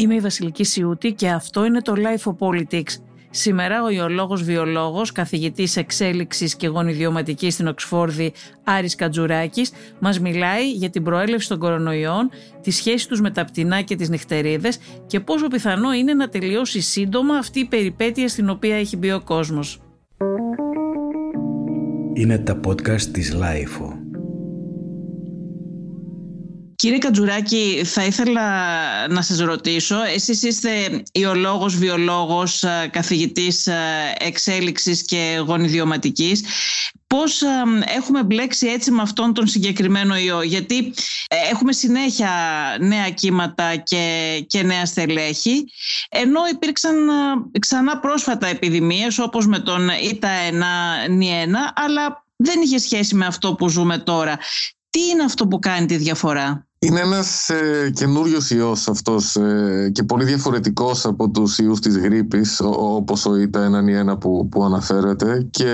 Είμαι 0.00 0.14
η 0.14 0.20
Βασιλική 0.20 0.64
Σιούτη 0.64 1.12
και 1.12 1.28
αυτό 1.28 1.64
είναι 1.64 1.80
το 1.80 1.94
Life 1.96 2.32
of 2.32 2.48
Politics. 2.48 3.02
Σήμερα 3.30 3.82
ο 3.82 3.90
ιολόγος 3.90 4.42
βιολόγος, 4.42 5.12
καθηγητής 5.12 5.76
εξέλιξης 5.76 6.56
και 6.56 6.66
γονιδιωματικής 6.66 7.54
στην 7.54 7.66
Οξφόρδη 7.66 8.32
Άρης 8.64 8.94
Κατζουράκης 8.94 9.72
μας 9.98 10.20
μιλάει 10.20 10.70
για 10.70 10.90
την 10.90 11.02
προέλευση 11.02 11.48
των 11.48 11.58
κορονοϊών, 11.58 12.30
τη 12.62 12.70
σχέση 12.70 13.08
τους 13.08 13.20
με 13.20 13.30
τα 13.30 13.44
πτηνά 13.44 13.82
και 13.82 13.96
τις 13.96 14.08
νυχτερίδες 14.08 14.78
και 15.06 15.20
πόσο 15.20 15.48
πιθανό 15.48 15.92
είναι 15.92 16.14
να 16.14 16.28
τελειώσει 16.28 16.80
σύντομα 16.80 17.34
αυτή 17.36 17.60
η 17.60 17.64
περιπέτεια 17.64 18.28
στην 18.28 18.50
οποία 18.50 18.76
έχει 18.76 18.96
μπει 18.96 19.12
ο 19.12 19.20
κόσμος. 19.24 19.80
Είναι 22.12 22.38
τα 22.38 22.60
podcast 22.66 23.02
της 23.02 23.36
Life. 23.36 23.99
Κύριε 26.80 26.98
Κατζουράκη, 26.98 27.82
θα 27.84 28.04
ήθελα 28.04 28.42
να 29.08 29.22
σας 29.22 29.38
ρωτήσω, 29.38 29.96
εσείς 30.14 30.42
είστε 30.42 31.02
ιολόγος, 31.12 31.76
βιολόγος, 31.76 32.62
ε, 32.62 32.88
καθηγητής 32.92 33.66
ε, 33.66 34.14
εξέλιξης 34.18 35.04
και 35.04 35.42
γονιδιωματικής. 35.46 36.44
Πώς 37.06 37.42
ε, 37.42 37.46
έχουμε 37.96 38.22
μπλέξει 38.22 38.66
έτσι 38.66 38.90
με 38.90 39.02
αυτόν 39.02 39.34
τον 39.34 39.46
συγκεκριμένο 39.46 40.16
ιό, 40.16 40.42
γιατί 40.42 40.94
έχουμε 41.50 41.72
συνέχεια 41.72 42.30
νέα 42.80 43.10
κύματα 43.10 43.76
και, 43.76 44.44
και 44.46 44.62
νέα 44.62 44.86
στελέχη, 44.86 45.64
ενώ 46.08 46.40
υπήρξαν 46.52 46.96
ξανά 47.58 47.98
πρόσφατα 47.98 48.46
επιδημίες 48.46 49.18
όπως 49.18 49.46
με 49.46 49.58
τον 49.58 49.88
ΙΤΑ 50.10 50.28
1, 51.06 51.10
νι 51.10 51.44
1, 51.46 51.48
αλλά 51.74 52.24
δεν 52.36 52.60
είχε 52.60 52.78
σχέση 52.78 53.14
με 53.14 53.26
αυτό 53.26 53.54
που 53.54 53.68
ζούμε 53.68 53.98
τώρα. 53.98 54.38
Τι 54.90 55.00
είναι 55.00 55.22
αυτό 55.22 55.46
που 55.46 55.58
κάνει 55.58 55.86
τη 55.86 55.96
διαφορά; 55.96 56.69
Είναι 56.86 57.00
ένας 57.00 57.48
ε, 57.48 57.90
καινούριος 57.94 58.50
ιός 58.50 58.88
αυτός 58.88 59.36
ε, 59.36 59.90
και 59.94 60.02
πολύ 60.02 60.24
διαφορετικός 60.24 61.04
από 61.04 61.30
τους 61.30 61.58
ιούς 61.58 61.80
της 61.80 61.96
γρήπης 61.96 62.60
όπως 62.60 63.26
ο 63.26 63.36
ΙΤΑ 63.36 63.64
έναν 63.64 63.88
ή 63.88 63.92
ένα 63.92 64.18
που, 64.18 64.48
που 64.48 64.64
αναφέρεται 64.64 65.46
και 65.50 65.72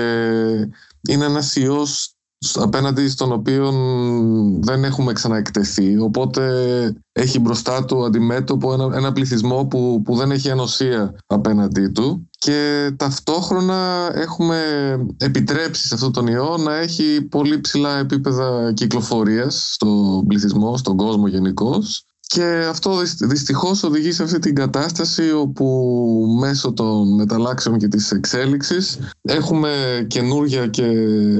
είναι 1.09 1.25
ένας 1.25 1.55
ιός 1.55 2.17
απέναντι 2.53 3.09
στον 3.09 3.31
οποίο 3.31 3.71
δεν 4.59 4.83
έχουμε 4.83 5.13
ξαναεκτεθεί. 5.13 5.97
Οπότε 5.97 6.43
έχει 7.11 7.39
μπροστά 7.39 7.85
του 7.85 8.05
αντιμέτωπο 8.05 8.73
ένα, 8.73 8.97
ένα 8.97 9.11
πληθυσμό 9.11 9.65
που, 9.65 10.01
που 10.05 10.15
δεν 10.15 10.31
έχει 10.31 10.51
ανοσία 10.51 11.15
απέναντί 11.27 11.87
του 11.87 12.26
και 12.37 12.91
ταυτόχρονα 12.97 14.11
έχουμε 14.13 14.59
επιτρέψει 15.17 15.87
σε 15.87 15.93
αυτόν 15.93 16.11
τον 16.11 16.27
ιό 16.27 16.57
να 16.57 16.75
έχει 16.75 17.21
πολύ 17.21 17.59
ψηλά 17.59 17.97
επίπεδα 17.97 18.73
κυκλοφορίας 18.73 19.69
στον 19.73 20.27
πληθυσμό, 20.27 20.77
στον 20.77 20.97
κόσμο 20.97 21.27
γενικώς. 21.27 22.06
Και 22.29 22.65
αυτό 22.69 23.01
δυστυχώς 23.19 23.83
οδηγεί 23.83 24.11
σε 24.11 24.23
αυτή 24.23 24.39
την 24.39 24.55
κατάσταση 24.55 25.31
όπου 25.31 25.65
μέσω 26.39 26.73
των 26.73 27.15
μεταλλάξεων 27.15 27.77
και 27.77 27.87
της 27.87 28.11
εξέλιξης 28.11 28.99
έχουμε 29.21 30.05
καινούργια 30.07 30.67
και 30.67 30.85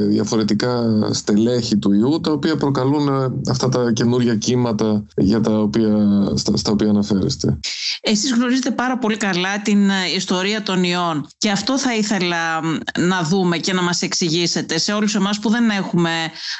διαφορετικά 0.07 0.83
στελέχη 1.11 1.77
του 1.77 1.93
ιού 1.93 2.19
τα 2.19 2.31
οποία 2.31 2.55
προκαλούν 2.55 3.09
αυτά 3.49 3.69
τα 3.69 3.91
καινούργια 3.91 4.35
κύματα 4.35 5.05
για 5.15 5.41
τα 5.41 5.59
οποία, 5.59 5.97
στα, 6.35 6.57
στα 6.57 6.71
οποία 6.71 6.89
αναφέρεστε. 6.89 7.59
Εσείς 8.01 8.33
γνωρίζετε 8.33 8.71
πάρα 8.71 8.97
πολύ 8.97 9.17
καλά 9.17 9.61
την 9.61 9.89
ιστορία 10.15 10.63
των 10.63 10.83
ιών 10.83 11.27
και 11.37 11.51
αυτό 11.51 11.79
θα 11.79 11.95
ήθελα 11.95 12.61
να 12.99 13.23
δούμε 13.23 13.57
και 13.57 13.73
να 13.73 13.81
μας 13.81 14.01
εξηγήσετε 14.01 14.77
σε 14.77 14.93
όλους 14.93 15.15
εμάς 15.15 15.39
που 15.39 15.49
δεν 15.49 15.69
έχουμε 15.69 16.09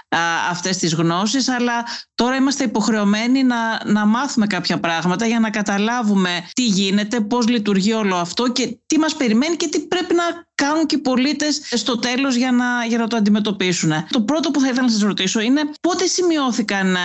α, 0.10 0.20
αυτές 0.50 0.78
τις 0.78 0.94
γνώσεις 0.94 1.48
αλλά 1.48 1.84
τώρα 2.16 2.36
είμαστε 2.36 2.64
υποχρεωμένοι 2.64 3.44
να, 3.44 3.56
να 3.86 4.06
μάθουμε 4.18 4.48
κάποια 4.48 4.80
πράγματα 4.80 5.26
για 5.26 5.40
να 5.40 5.50
καταλάβουμε 5.50 6.50
τι 6.54 6.66
γίνεται, 6.66 7.20
πώς 7.20 7.48
λειτουργεί 7.48 7.94
όλο 7.94 8.16
αυτό 8.16 8.52
και 8.52 8.78
τι 8.86 9.00
μας 9.00 9.16
περιμένει 9.16 9.56
και 9.56 9.68
τι 9.68 9.80
πρέπει 9.80 10.14
να 10.14 10.24
κάνουν 10.58 10.86
και 10.86 10.96
οι 10.96 11.00
πολίτες 11.00 11.62
στο 11.72 11.98
τέλος 12.00 12.36
για 12.36 12.52
να, 12.52 12.66
για 12.88 12.98
να 12.98 13.08
το 13.08 13.16
αντιμετωπίσουν. 13.16 13.92
Το 14.10 14.22
πρώτο 14.22 14.52
που 14.52 14.60
θα 14.60 14.68
ήθελα 14.68 14.82
να 14.82 14.92
σας 14.92 15.02
ρωτήσω 15.02 15.40
είναι 15.40 15.62
πότε 15.82 16.06
σημειώθηκαν 16.06 16.96
ε, 16.96 17.00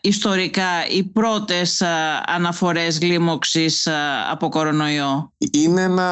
ιστορικά 0.00 0.86
οι 0.96 1.02
πρώτες 1.02 1.80
ε, 1.80 1.86
αναφορές 2.26 3.02
λίμωξης 3.02 3.86
ε, 3.86 3.92
από 4.30 4.48
κορονοϊό; 4.48 5.32
Είναι 5.50 5.82
ένα 5.82 6.08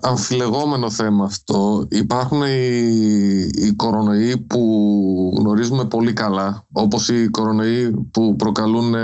αμφιλεγόμενο 0.00 0.90
θέμα 0.90 1.24
αυτό. 1.24 1.86
Υπάρχουν 1.90 2.42
οι, 2.42 3.50
οι 3.54 3.72
κορονοϊοί 3.76 4.38
που 4.38 5.34
γνωρίζουμε 5.38 5.84
πολύ 5.84 6.12
καλά, 6.12 6.66
όπως 6.72 7.08
οι 7.08 7.28
κορονοϊοί 7.28 8.08
που 8.10 8.36
προκαλούν 8.36 8.94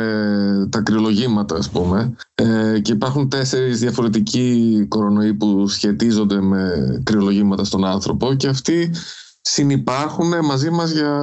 τα 0.71 0.81
κρυολογήματα, 0.81 1.57
ας 1.57 1.71
πούμε. 1.71 2.17
Ε, 2.35 2.79
και 2.79 2.93
υπάρχουν 2.93 3.29
τέσσερις 3.29 3.79
διαφορετικοί 3.79 4.85
κορονοϊοί 4.89 5.35
που 5.35 5.69
σχετίζονται 5.69 6.41
με 6.49 7.01
κρυολογήματα 7.05 7.65
στον 7.65 7.85
άνθρωπο 7.85 8.35
και 8.35 8.49
αυτοί 8.49 8.91
συνυπάρχουν 9.41 10.45
μαζί 10.45 10.71
μας 10.71 10.91
για 10.91 11.23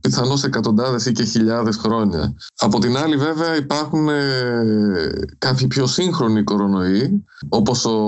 πιθανώς 0.00 0.44
εκατοντάδες 0.44 1.06
ή 1.06 1.12
και 1.12 1.24
χιλιάδες 1.24 1.76
χρόνια. 1.76 2.34
Από 2.56 2.78
την 2.78 2.96
άλλη 2.96 3.16
βέβαια 3.16 3.56
υπάρχουν 3.56 4.08
ε, 4.08 4.24
κάποιοι 5.38 5.66
πιο 5.66 5.86
σύγχρονοι 5.86 6.42
κορονοϊοί 6.42 7.24
όπως 7.48 7.84
ο, 7.84 7.98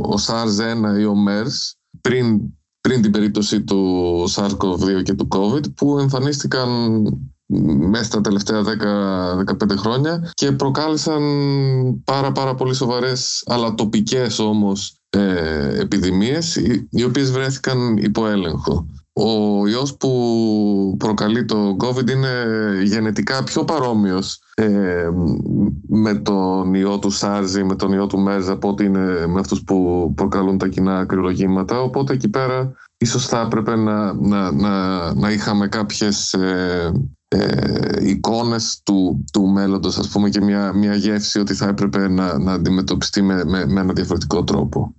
ο 0.00 0.14
SARS-1 0.26 0.98
ή 0.98 1.04
ο 1.04 1.14
MERS 1.28 1.72
πριν, 2.00 2.40
πριν 2.80 3.02
την 3.02 3.10
περίπτωση 3.10 3.62
του 3.62 4.24
SARS-CoV-2 4.34 5.02
και 5.02 5.14
του 5.14 5.28
COVID 5.30 5.74
που 5.74 5.98
εμφανίστηκαν 5.98 7.02
μέσα 7.90 8.04
στα 8.04 8.20
τελευταία 8.20 8.62
10-15 8.62 9.76
χρόνια 9.76 10.30
και 10.34 10.52
προκάλεσαν 10.52 11.22
πάρα 12.04 12.32
πάρα 12.32 12.54
πολύ 12.54 12.74
σοβαρές 12.74 13.42
αλλά 13.46 13.74
τοπικές 13.74 14.38
όμως 14.38 14.96
ε, 15.10 15.80
επιδημίες 15.80 16.56
οι 16.90 17.04
οποίες 17.04 17.30
βρέθηκαν 17.30 17.96
υπό 17.96 18.26
έλεγχο. 18.26 18.86
Ο 19.14 19.66
ιός 19.68 19.96
που 19.96 20.96
προκαλεί 20.98 21.44
το 21.44 21.76
COVID 21.80 22.10
είναι 22.10 22.30
γενετικά 22.82 23.44
πιο 23.44 23.64
παρόμοιος 23.64 24.40
ε, 24.54 25.08
με 25.88 26.14
τον 26.14 26.74
ιό 26.74 26.98
του 26.98 27.12
SARS 27.12 27.58
ή 27.58 27.62
με 27.62 27.74
τον 27.76 27.92
ιό 27.92 28.06
του 28.06 28.24
MERS 28.28 28.48
από 28.48 28.68
ότι 28.68 28.84
είναι 28.84 29.26
με 29.26 29.40
αυτούς 29.40 29.62
που 29.64 30.12
προκαλούν 30.16 30.58
τα 30.58 30.68
κοινά 30.68 31.04
κρυολογήματα 31.04 31.80
οπότε 31.80 32.12
εκεί 32.12 32.28
πέρα 32.28 32.72
ίσως 32.96 33.26
θα 33.26 33.40
έπρεπε 33.40 33.76
να, 33.76 34.12
να, 34.12 34.52
να, 34.52 35.14
να 35.14 35.30
είχαμε 35.30 35.68
κάποιες 35.68 36.32
ε, 36.32 36.92
ε, 37.32 38.08
εικόνες 38.08 38.80
του, 38.84 39.24
του 39.32 39.46
μέλλοντος 39.46 39.98
ας 39.98 40.08
πούμε 40.08 40.28
και 40.28 40.40
μια, 40.40 40.72
μια 40.72 40.94
γεύση 40.94 41.38
ότι 41.38 41.54
θα 41.54 41.68
έπρεπε 41.68 42.08
να, 42.08 42.38
να 42.38 42.52
αντιμετωπιστεί 42.52 43.22
με, 43.22 43.44
με, 43.44 43.66
με 43.66 43.80
ένα 43.80 43.92
διαφορετικό 43.92 44.44
τρόπο. 44.44 44.94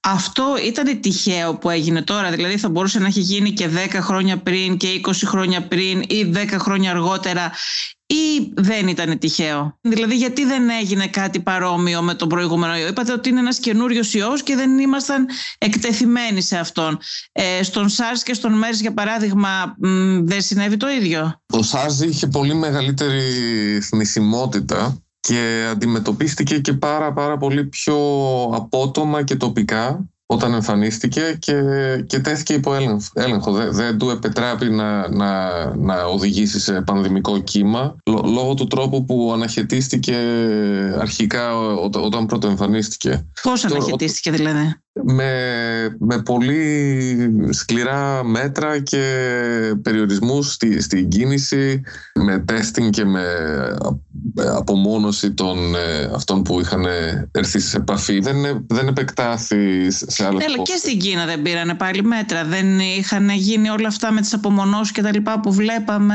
Αυτό 0.00 0.54
ήταν 0.66 1.00
τυχαίο 1.00 1.54
που 1.54 1.70
έγινε 1.70 2.02
τώρα, 2.02 2.30
δηλαδή 2.30 2.56
θα 2.56 2.68
μπορούσε 2.68 2.98
να 2.98 3.06
έχει 3.06 3.20
γίνει 3.20 3.50
και 3.50 3.68
10 3.92 3.98
χρόνια 4.00 4.38
πριν 4.38 4.76
και 4.76 5.00
20 5.06 5.10
χρόνια 5.24 5.62
πριν 5.62 6.00
ή 6.00 6.32
10 6.34 6.56
χρόνια 6.58 6.90
αργότερα 6.90 7.52
ή 8.40 8.52
δεν 8.56 8.88
ήταν 8.88 9.18
τυχαίο. 9.18 9.78
Δηλαδή 9.80 10.16
γιατί 10.16 10.44
δεν 10.44 10.68
έγινε 10.80 11.06
κάτι 11.06 11.40
παρόμοιο 11.40 12.02
με 12.02 12.14
τον 12.14 12.28
προηγούμενο 12.28 12.76
ιό; 12.76 12.88
Είπατε 12.88 13.12
ότι 13.12 13.28
είναι 13.28 13.40
ένας 13.40 13.58
καινούριος 13.58 14.14
ιός 14.14 14.42
και 14.42 14.56
δεν 14.56 14.78
ήμασταν 14.78 15.26
εκτεθειμένοι 15.58 16.40
σε 16.40 16.56
αυτόν. 16.56 16.98
Ε, 17.32 17.62
στον 17.62 17.88
SARS 17.88 18.20
και 18.24 18.34
στον 18.34 18.60
MERS 18.60 18.80
για 18.80 18.92
παράδειγμα 18.92 19.76
δεν 20.22 20.42
συνέβη 20.42 20.76
το 20.76 20.88
ίδιο; 20.88 21.40
Το 21.46 21.62
SARS 21.72 22.06
είχε 22.08 22.26
πολύ 22.26 22.54
μεγαλύτερη 22.54 23.22
θνησιμότητα 23.80 25.02
και 25.20 25.66
αντιμετωπίστηκε 25.70 26.58
και 26.58 26.72
πάρα 26.72 27.12
πάρα 27.12 27.36
πολύ 27.36 27.64
πιο 27.64 27.96
απότομα 28.54 29.22
και 29.22 29.36
τοπικά 29.36 30.09
όταν 30.32 30.54
εμφανίστηκε 30.54 31.36
και, 31.38 31.54
και 32.06 32.18
τέθηκε 32.18 32.52
υπό 32.52 32.74
έλεγχο. 33.12 33.52
Δεν, 33.52 33.72
δεν 33.72 33.98
του 33.98 34.10
επετράπει 34.10 34.70
να, 34.70 35.08
να, 35.08 35.50
να 35.76 36.04
οδηγήσει 36.04 36.60
σε 36.60 36.80
πανδημικό 36.80 37.38
κύμα 37.38 37.96
λόγω 38.06 38.54
του 38.54 38.66
τρόπου 38.66 39.04
που 39.04 39.30
αναχαιτίστηκε 39.34 40.16
αρχικά 40.98 41.58
όταν 42.02 42.26
πρώτο 42.26 42.46
εμφανίστηκε. 42.46 43.26
Πώς 43.42 43.64
αναχαιτίστηκε 43.64 44.30
δηλαδή; 44.30 44.74
Με, 44.92 45.32
με 45.98 46.22
πολύ 46.22 47.48
σκληρά 47.50 48.24
μέτρα 48.24 48.78
και 48.78 49.04
περιορισμούς 49.82 50.52
στη, 50.52 50.82
στην 50.82 51.08
κίνηση, 51.08 51.82
με 52.14 52.38
τέστινγκ 52.38 52.90
και 52.90 53.04
με 53.04 53.22
απομόνωση 54.56 55.32
των 55.32 55.74
ε, 55.74 56.10
αυτών 56.14 56.42
που 56.42 56.60
είχαν 56.60 56.84
έρθει 57.30 57.58
σε 57.58 57.76
επαφή. 57.76 58.18
Δεν, 58.18 58.64
δεν 58.66 58.88
επεκτάθη 58.88 59.90
σε 59.90 60.26
άλλες 60.26 60.44
Έλα, 60.44 60.62
και 60.62 60.76
στην 60.76 60.98
Κίνα 60.98 61.26
δεν 61.26 61.42
πήρανε 61.42 61.74
πάλι 61.74 62.02
μέτρα. 62.02 62.44
Δεν 62.44 62.78
είχαν 62.78 63.30
γίνει 63.30 63.70
όλα 63.70 63.88
αυτά 63.88 64.12
με 64.12 64.20
τις 64.20 64.32
απομονώσεις 64.32 64.92
και 64.92 65.02
τα 65.02 65.12
λοιπά 65.12 65.40
που 65.40 65.52
βλέπαμε. 65.52 66.14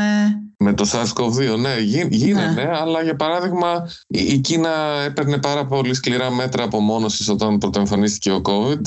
Με 0.67 0.73
το 0.73 0.89
SARS-CoV-2, 0.91 1.57
ναι, 1.59 1.75
γίνανε, 2.09 2.63
ναι. 2.63 2.69
αλλά 2.73 3.01
για 3.01 3.15
παράδειγμα 3.15 3.89
η 4.07 4.37
Κίνα 4.37 5.01
έπαιρνε 5.05 5.37
πάρα 5.37 5.65
πολύ 5.65 5.93
σκληρά 5.93 6.31
μέτρα 6.31 6.63
απομόνωσης 6.63 7.29
όταν 7.29 7.57
πρωτοεμφανίστηκε 7.57 8.31
ο 8.31 8.41
COVID, 8.45 8.81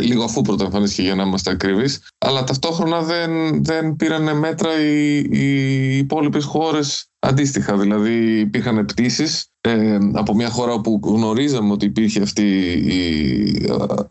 λίγο 0.00 0.24
αφού 0.24 0.42
πρωτοεμφανίστηκε 0.42 1.02
για 1.02 1.14
να 1.14 1.22
είμαστε 1.22 1.50
ακριβείς, 1.50 2.00
αλλά 2.18 2.44
ταυτόχρονα 2.44 3.02
δεν, 3.02 3.64
δεν 3.64 3.96
πήραν 3.96 4.38
μέτρα 4.38 4.80
οι, 4.80 5.16
οι 5.18 5.96
υπόλοιπες 5.96 6.44
χώρες 6.44 7.06
αντίστοιχα. 7.18 7.76
Δηλαδή 7.76 8.38
υπήρχαν 8.38 8.84
πτήσεις 8.84 9.48
ε, 9.68 9.98
από 10.12 10.34
μια 10.34 10.50
χώρα 10.50 10.72
όπου 10.72 11.00
γνωρίζαμε 11.04 11.72
ότι 11.72 11.84
υπήρχε 11.84 12.22
αυτή 12.22 12.42
η, 12.72 13.66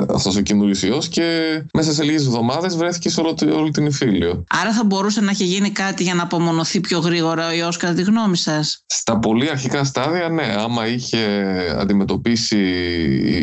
αυτός 0.10 0.36
ο 0.36 0.42
καινούριος 0.42 0.84
ιός 0.84 1.08
και 1.08 1.24
μέσα 1.74 1.94
σε 1.94 2.04
λίγες 2.04 2.26
εβδομάδες 2.26 2.76
βρέθηκε 2.76 3.10
σε 3.10 3.22
όλο, 3.22 3.36
όλη 3.58 3.72
την 3.72 3.86
Ιφίλιο. 3.86 4.44
Άρα 4.62 4.74
θα 4.74 4.84
μπορούσε 4.86 5.22
να 5.22 5.32
έχει 5.32 5.44
γίνει 5.44 5.70
κάτι 5.70 6.04
για 6.04 6.14
να 6.14 6.24
απομονωθεί 6.24 6.80
πιο 6.80 7.00
γρήγορα 7.00 7.48
ο 7.48 7.52
ιός 7.52 7.78
κατά 7.78 7.94
τη 7.94 8.02
γνώμη 8.02 8.38
σας; 8.38 8.84
Στα 8.86 9.20
πολύ 9.20 9.50
αρχικά 9.50 9.84
στάδια 9.84 10.30
ναι, 10.30 10.56
άμα 10.58 10.88
είχε 10.88 11.18
αντιμετωπίσει 11.80 12.58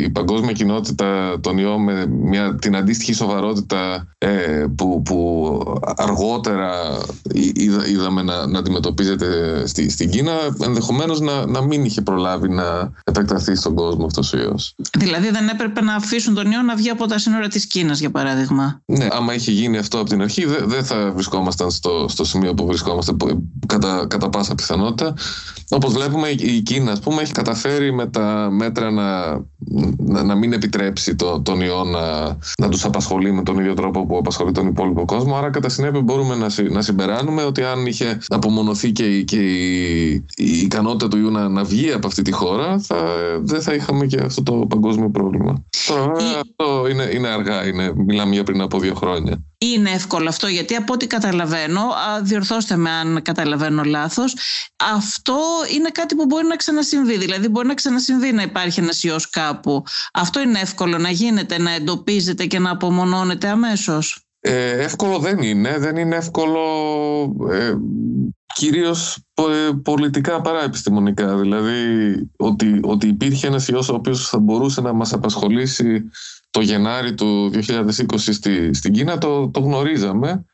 η 0.05 0.11
παγκόσμια 0.11 0.53
κοινότητα 0.53 1.41
τον 1.41 1.59
ιό 1.59 1.79
με 1.79 2.07
μια, 2.07 2.55
την 2.55 2.77
αντίστοιχη 2.77 3.12
σοβαρότητα 3.12 4.07
ε, 4.19 4.65
που, 4.77 5.03
που 5.03 5.61
αργότερα 5.97 6.71
είδα, 7.55 7.89
είδαμε 7.89 8.23
να, 8.23 8.47
να 8.47 8.59
αντιμετωπίζεται 8.59 9.62
στη, 9.67 9.91
στην 9.91 10.11
Κίνα 10.11 10.33
ενδεχομένως 10.65 11.21
να, 11.21 11.47
να 11.47 11.62
μην 11.62 11.85
είχε 11.85 12.00
προλάβει 12.02 12.49
να 12.49 12.93
επεκταθεί 13.05 13.55
στον 13.55 13.75
κόσμο 13.75 14.05
αυτός 14.05 14.32
ο 14.32 14.38
ιός. 14.38 14.75
Δηλαδή 14.99 15.31
δεν 15.31 15.49
έπρεπε 15.49 15.81
να 15.81 15.94
αφήσουν 15.94 16.35
τον 16.35 16.50
ιό 16.50 16.62
να 16.62 16.76
βγει 16.76 16.91
από 16.91 17.06
τα 17.06 17.19
σύνορα 17.19 17.49
της 17.49 17.67
Κίνας, 17.67 18.00
για 18.00 18.11
παράδειγμα. 18.11 18.82
Ναι, 18.85 19.08
άμα 19.11 19.35
είχε 19.35 19.50
γίνει 19.50 19.79
αυτό 19.79 19.99
από 19.99 20.08
την 20.08 20.23
αρχή, 20.23 20.44
δεν 20.64 20.85
θα 20.85 21.11
βρισκόμασταν 21.14 21.70
στο, 21.70 22.06
στο 22.08 22.25
σημείο 22.25 22.55
που 22.55 22.67
βρισκόμαστε 22.67 23.12
κατά, 23.67 24.06
κατά 24.08 24.29
πάσα 24.29 24.55
πιθανότητα. 24.55 25.14
Όπως 25.69 25.93
βλέπουμε, 25.93 26.29
η 26.29 26.61
Κίνα, 26.61 26.93
ας 26.93 27.00
πούμε, 27.00 27.23
έχει 27.23 27.32
καταφέρει 27.32 27.93
με 27.93 28.06
τα 28.06 28.49
μέτρα 28.50 28.91
να, 28.91 29.38
να, 29.97 30.23
να 30.23 30.35
μην 30.35 30.52
επιτρέψει 30.52 31.14
το, 31.14 31.41
τον 31.41 31.61
ιό 31.61 31.85
να, 31.85 32.37
να 32.58 32.69
τους 32.69 32.85
απασχολεί 32.85 33.32
με 33.32 33.43
τον 33.43 33.58
ίδιο 33.58 33.75
τρόπο 33.75 34.06
που 34.06 34.17
απασχολεί 34.17 34.52
τον 34.52 34.67
υπόλοιπο 34.67 35.05
κόσμο. 35.05 35.37
Άρα, 35.37 35.50
κατά 35.50 35.69
συνέπεια, 35.69 36.00
μπορούμε 36.00 36.35
να, 36.35 36.49
να 36.70 36.82
συμπεράνουμε 36.82 37.43
ότι 37.43 37.62
αν 37.62 37.87
είχε 37.87 38.19
απομονωθεί 38.29 38.93
και, 38.93 39.23
και 39.23 39.37
η, 39.37 40.11
η 40.37 40.58
ικανότητα 40.58 41.08
του 41.08 41.19
ιού 41.19 41.31
να, 41.31 41.49
να 41.49 41.64
βγει 41.64 41.90
από 41.93 42.07
αυτή 42.07 42.23
τη 42.23 42.31
χώρα, 42.31 42.79
θα, 42.79 43.17
δεν 43.41 43.63
θα 43.63 43.75
είχαμε 43.75 44.07
και 44.07 44.21
αυτό 44.21 44.43
το 44.43 44.53
παγκόσμιο 44.53 45.11
πρόβλημα. 45.11 45.65
Τώρα, 45.87 46.13
αυτό 46.41 46.87
είναι, 46.91 47.11
είναι 47.13 47.29
αργά, 47.29 47.67
είναι, 47.67 47.93
μιλάμε 47.95 48.35
για 48.35 48.45
πριν 48.45 48.61
από 48.61 48.79
δύο 48.79 48.95
χρόνια. 48.95 49.45
Είναι 49.59 49.91
εύκολο 49.91 50.29
αυτό 50.29 50.47
γιατί 50.47 50.75
από 50.75 50.93
ό,τι 50.93 51.07
καταλαβαίνω, 51.07 51.83
διορθώστε 52.23 52.77
με 52.77 52.91
αν 52.91 53.23
καταλαβαίνω 53.23 53.83
λάθος, 53.83 54.37
αυτό 54.95 55.39
είναι 55.75 55.89
κάτι 55.89 56.15
που 56.15 56.25
μπορεί 56.25 56.47
να 56.47 56.57
ξανασυμβεί. 56.57 57.19
Δηλαδή 57.19 57.49
μπορεί 57.49 57.67
να 57.67 57.75
ξανασυμβεί 57.75 58.33
να 58.33 58.43
υπάρχει 58.43 58.81
ένας 58.81 59.03
ιός 59.03 59.31
κάπου. 59.31 59.85
Αυτό 60.13 60.41
είναι 60.41 60.61
εύκολο 60.61 60.99
να 60.99 61.11
γίνεται, 61.11 61.59
να 61.59 61.71
εντοπίζεται 61.71 62.47
και 62.47 62.59
να 62.59 62.71
απομονώνεται 62.71 63.49
αμέσως. 63.49 64.30
Ε, 64.41 64.83
εύκολο 64.83 65.19
δεν 65.19 65.39
είναι. 65.39 65.79
Δεν 65.79 65.97
είναι 65.97 66.17
εύκολο 66.17 66.61
ε, 67.51 67.75
κυρίως 68.55 69.19
ε, 69.35 69.71
πολιτικά 69.83 70.41
παρά 70.41 70.63
επιστημονικά. 70.63 71.37
Δηλαδή 71.37 71.81
ότι, 72.37 72.81
ότι 72.83 73.07
υπήρχε 73.07 73.47
ένας 73.47 73.69
ιός 73.69 73.89
ο 73.89 73.95
οποίος 73.95 74.29
θα 74.29 74.39
μπορούσε 74.39 74.81
να 74.81 74.93
μας 74.93 75.13
απασχολήσει 75.13 76.11
το 76.51 76.61
Γενάρη 76.61 77.15
του 77.15 77.51
2020 77.55 77.63
στη, 78.17 78.75
στην 78.75 78.93
Κίνα 78.93 79.19
το, 79.19 79.49
το 79.49 79.61
γνωρίζαμε 79.61 80.45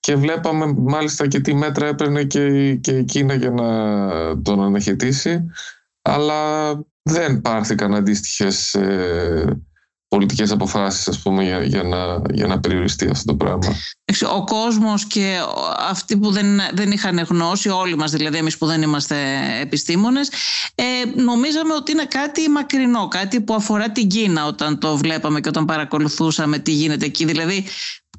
και 0.00 0.16
βλέπαμε 0.16 0.74
μάλιστα 0.76 1.26
και 1.26 1.40
τι 1.40 1.54
μέτρα 1.54 1.86
έπαιρνε 1.86 2.24
και, 2.24 2.74
και 2.74 2.98
η 2.98 3.04
Κίνα 3.04 3.34
για 3.34 3.50
να 3.50 4.42
τον 4.42 4.62
αναχαιτήσει 4.62 5.44
αλλά 6.02 6.72
δεν 7.02 7.40
πάρθηκαν 7.40 7.94
αντίστοιχες 7.94 8.74
ε, 8.74 9.60
πολιτικές 10.08 10.50
αποφάσεις 10.50 11.08
ας 11.08 11.18
πούμε, 11.18 11.44
για, 11.44 11.62
για, 11.62 11.82
να, 11.82 12.22
για 12.32 12.46
να 12.46 12.60
περιοριστεί 12.60 13.08
αυτό 13.10 13.24
το 13.24 13.44
πράγμα. 13.44 13.76
Ο 14.34 14.44
κόσμος 14.44 15.04
και 15.04 15.38
αυτοί 15.78 16.16
που 16.16 16.30
δεν, 16.30 16.60
δεν 16.72 16.90
είχαν 16.90 17.18
γνώση, 17.18 17.68
όλοι 17.68 17.96
μας 17.96 18.10
δηλαδή 18.10 18.36
εμείς 18.36 18.58
που 18.58 18.66
δεν 18.66 18.82
είμαστε 18.82 19.16
επιστήμονες, 19.60 20.30
ε, 20.74 20.84
νομίζαμε 21.14 21.74
ότι 21.74 21.92
είναι 21.92 22.04
κάτι 22.04 22.48
μακρινό, 22.50 23.08
κάτι 23.08 23.40
που 23.40 23.54
αφορά 23.54 23.90
την 23.90 24.08
Κίνα 24.08 24.46
όταν 24.46 24.78
το 24.78 24.96
βλέπαμε 24.96 25.40
και 25.40 25.48
όταν 25.48 25.64
παρακολουθούσαμε 25.64 26.58
τι 26.58 26.72
γίνεται 26.72 27.04
εκεί. 27.06 27.24
Δηλαδή 27.24 27.64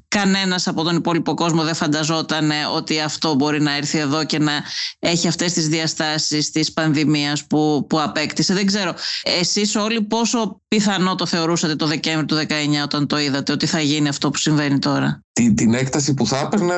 κανένας 0.08 0.66
από 0.66 0.82
τον 0.82 0.96
υπόλοιπο 0.96 1.34
κόσμο 1.34 1.62
δεν 1.62 1.74
φανταζόταν 1.74 2.50
ότι 2.76 3.00
αυτό 3.00 3.34
μπορεί 3.34 3.60
να 3.60 3.76
έρθει 3.76 3.98
εδώ 3.98 4.24
και 4.24 4.38
να 4.38 4.52
έχει 4.98 5.28
αυτές 5.28 5.52
τις 5.52 5.68
διαστάσεις 5.68 6.50
της 6.50 6.72
πανδημίας 6.72 7.46
που, 7.46 7.86
που 7.88 8.00
απέκτησε. 8.00 8.54
Δεν 8.54 8.66
ξέρω, 8.66 8.94
εσείς 9.22 9.76
όλοι 9.76 10.02
πόσο 10.02 10.60
πιθανό 10.68 11.14
το 11.14 11.26
θεωρούσατε 11.26 11.76
το 11.76 11.86
Δεκέμβριο 11.86 12.24
του 12.24 12.36
2019 12.36 12.44
όταν 12.84 13.06
το 13.06 13.18
είδατε 13.18 13.52
ότι 13.52 13.66
θα 13.66 13.80
γίνει 13.80 14.08
αυτό 14.08 14.30
που 14.30 14.38
συμβαίνει 14.38 14.78
τώρα; 14.78 15.22
Την, 15.32 15.54
την 15.54 15.74
έκταση 15.74 16.14
που 16.14 16.26
θα 16.26 16.38
έπαιρνε 16.38 16.74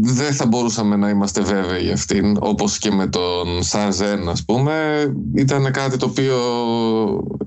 δεν 0.00 0.34
θα 0.34 0.46
μπορούσαμε 0.46 0.96
να 0.96 1.08
είμαστε 1.08 1.40
βέβαιοι 1.40 1.82
για 1.82 1.94
αυτήν 1.94 2.36
όπως 2.40 2.78
και 2.78 2.90
με 2.90 3.06
τον 3.06 3.62
ΣΑΡΖΕΝ 3.62 4.28
ας 4.28 4.44
πούμε 4.44 5.06
ήταν 5.34 5.72
κάτι 5.72 5.96
το 5.96 6.06
οποίο 6.06 6.36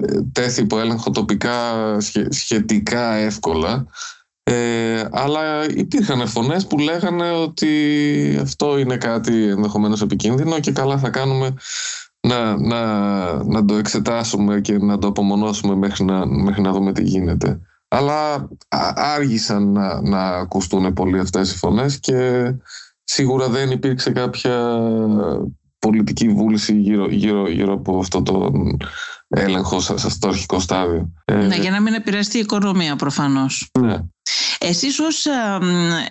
ε, 0.07 0.21
τέθη 0.31 0.61
υπό 0.61 0.79
έλεγχο 0.79 1.11
τοπικά 1.11 1.57
σχετικά 2.29 3.13
εύκολα 3.13 3.87
ε, 4.51 5.07
αλλά 5.11 5.65
υπήρχαν 5.75 6.27
φωνές 6.27 6.67
που 6.67 6.79
λέγανε 6.79 7.31
ότι 7.31 8.39
αυτό 8.41 8.77
είναι 8.77 8.97
κάτι 8.97 9.43
ενδεχομένως 9.43 10.01
επικίνδυνο 10.01 10.59
και 10.59 10.71
καλά 10.71 10.97
θα 10.97 11.09
κάνουμε 11.09 11.53
να, 12.27 12.57
να, 12.57 13.43
να 13.43 13.65
το 13.65 13.75
εξετάσουμε 13.75 14.61
και 14.61 14.77
να 14.77 14.97
το 14.97 15.07
απομονώσουμε 15.07 15.75
μέχρι 15.75 16.03
να, 16.03 16.25
μέχρι 16.25 16.61
να 16.61 16.71
δούμε 16.71 16.91
τι 16.91 17.03
γίνεται. 17.03 17.59
Αλλά 17.87 18.49
άργησαν 18.95 19.71
να, 19.71 20.01
να 20.01 20.27
ακουστούν 20.27 20.93
πολύ 20.93 21.19
αυτές 21.19 21.51
οι 21.51 21.57
φωνές 21.57 21.99
και 21.99 22.51
σίγουρα 23.03 23.49
δεν 23.49 23.71
υπήρξε 23.71 24.11
κάποια 24.11 24.79
πολιτική 25.79 26.29
βούληση 26.29 26.79
γύρω, 26.79 27.09
γύρω, 27.09 27.49
γύρω 27.49 27.73
από 27.73 27.99
αυτό 27.99 28.21
το 28.21 28.51
έλεγχο 29.27 29.79
σε 29.79 29.93
αυτό 29.93 30.19
το 30.19 30.27
αρχικό 30.27 30.59
στάδιο. 30.59 31.13
Ναι, 31.31 31.55
για 31.55 31.71
να 31.71 31.81
μην 31.81 31.93
επηρεαστεί 31.93 32.37
η 32.37 32.39
οικονομία 32.39 32.95
προφανώς. 32.95 33.69
Ναι. 33.79 33.97
Εσείς 34.59 34.99
ως 34.99 35.25
ε, 35.25 35.31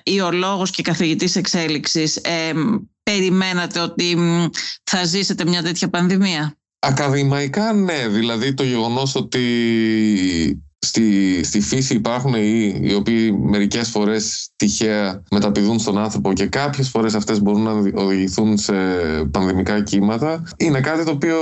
ιολόγος 0.03 0.70
και 0.70 0.82
καθηγητής 0.82 1.37
εξέλιξης 1.37 2.17
ε, 2.17 2.53
περιμένατε 3.03 3.81
ότι 3.81 4.17
θα 4.85 5.05
ζήσετε 5.05 5.44
μια 5.44 5.62
τέτοια 5.62 5.88
πανδημία; 5.88 6.59
Ακαδημαϊκά 6.79 7.73
ναι, 7.73 8.09
δηλαδή 8.09 8.55
το 8.55 8.62
γεγονός 8.62 9.15
ότι 9.15 9.43
στη, 10.87 11.41
στη 11.45 11.61
φύση 11.61 11.95
υπάρχουν 11.95 12.35
οι, 12.35 12.81
οι 12.83 12.95
οποίοι 12.95 13.39
μερικές 13.43 13.89
φορές 13.89 14.51
τυχαία 14.57 15.23
μεταπηδούν 15.31 15.79
στον 15.79 15.99
άνθρωπο 15.99 16.33
και 16.33 16.47
κάποιες 16.47 16.89
φορές 16.89 17.15
αυτές 17.15 17.43
μπορούν 17.43 17.63
να 17.63 18.03
οδηγηθούν 18.03 18.59
σε 18.59 18.75
πανδημικά 19.31 19.83
κύματα 19.83 20.43
είναι 20.56 20.81
κάτι 20.81 21.05
το 21.05 21.11
οποίο 21.11 21.37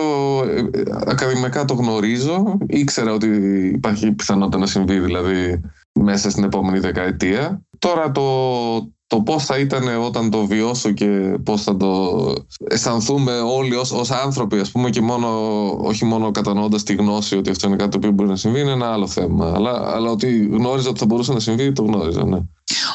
ε, 0.73 0.83
ακαδημαϊκά 1.07 1.64
το 1.64 1.75
γνωρίζω 1.75 2.59
ήξερα 2.66 3.12
ότι 3.12 3.28
υπάρχει 3.75 4.12
πιθανότητα 4.12 4.59
να 4.59 4.66
συμβεί 4.66 4.99
δηλαδή 4.99 5.61
μέσα 5.93 6.31
στην 6.31 6.45
επόμενη 6.45 6.78
δεκαετία. 6.78 7.62
Τώρα 7.78 8.11
το, 8.11 8.23
το 9.06 9.22
πώς 9.22 9.44
θα 9.44 9.58
ήταν 9.58 10.02
όταν 10.02 10.30
το 10.30 10.46
βιώσω 10.46 10.92
και 10.92 11.38
πώς 11.44 11.62
θα 11.62 11.76
το 11.76 12.32
αισθανθούμε 12.68 13.38
όλοι 13.38 13.75
ως, 13.75 13.92
ως 13.92 14.10
άνθρωποι 14.10 14.58
ας 14.58 14.70
πούμε 14.70 14.90
και 14.90 15.00
μόνο, 15.00 15.28
όχι 15.70 16.04
μόνο 16.04 16.30
κατανοώντας 16.30 16.82
τη 16.82 16.94
γνώση 16.94 17.36
ότι 17.36 17.50
αυτό 17.50 17.66
είναι 17.66 17.76
κάτι 17.76 17.90
το 17.90 17.96
οποίο 17.96 18.10
μπορεί 18.10 18.28
να 18.28 18.36
συμβεί 18.36 18.60
είναι 18.60 18.70
ένα 18.70 18.92
άλλο 18.92 19.06
θέμα 19.06 19.52
αλλά, 19.54 19.94
αλλά 19.94 20.10
ότι 20.10 20.46
γνώριζα 20.46 20.88
ότι 20.88 20.98
θα 20.98 21.06
μπορούσε 21.06 21.32
να 21.32 21.40
συμβεί 21.40 21.72
το 21.72 21.82
γνώριζα 21.82 22.25
ναι. 22.25 22.38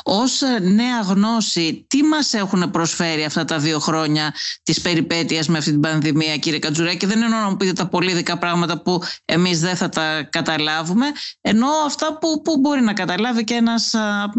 Ως 0.04 0.42
ε, 0.42 0.60
νέα 0.60 1.02
γνώση, 1.02 1.86
τι 1.90 2.04
μας 2.04 2.34
έχουν 2.34 2.72
προσφέρει 2.72 3.24
αυτά 3.24 3.46
τα 3.46 3.60
δύο 3.60 3.80
χρόνια 3.80 4.34
της 4.64 4.82
περιπέτειας 4.82 5.48
με 5.48 5.58
αυτή 5.58 5.72
την 5.72 5.80
πανδημία 5.80 6.38
κύριε 6.38 6.60
Κατζουράκη; 6.60 7.06
Δεν 7.06 7.22
εννοώ 7.22 7.40
να 7.40 7.50
μου 7.50 7.58
πείτε 7.58 7.74
τα 7.74 7.88
πολύ 7.88 8.14
δικά 8.14 8.38
πράγματα 8.38 8.82
που 8.82 9.02
εμείς 9.26 9.60
δεν 9.60 9.76
θα 9.76 9.90
τα 9.90 10.24
καταλάβουμε, 10.24 11.06
ενώ 11.42 11.68
αυτά 11.86 12.18
που, 12.18 12.42
που 12.42 12.60
μπορεί 12.60 12.82
να 12.82 12.94
καταλάβει 12.94 13.44
και 13.44 13.54
ένας 13.54 13.94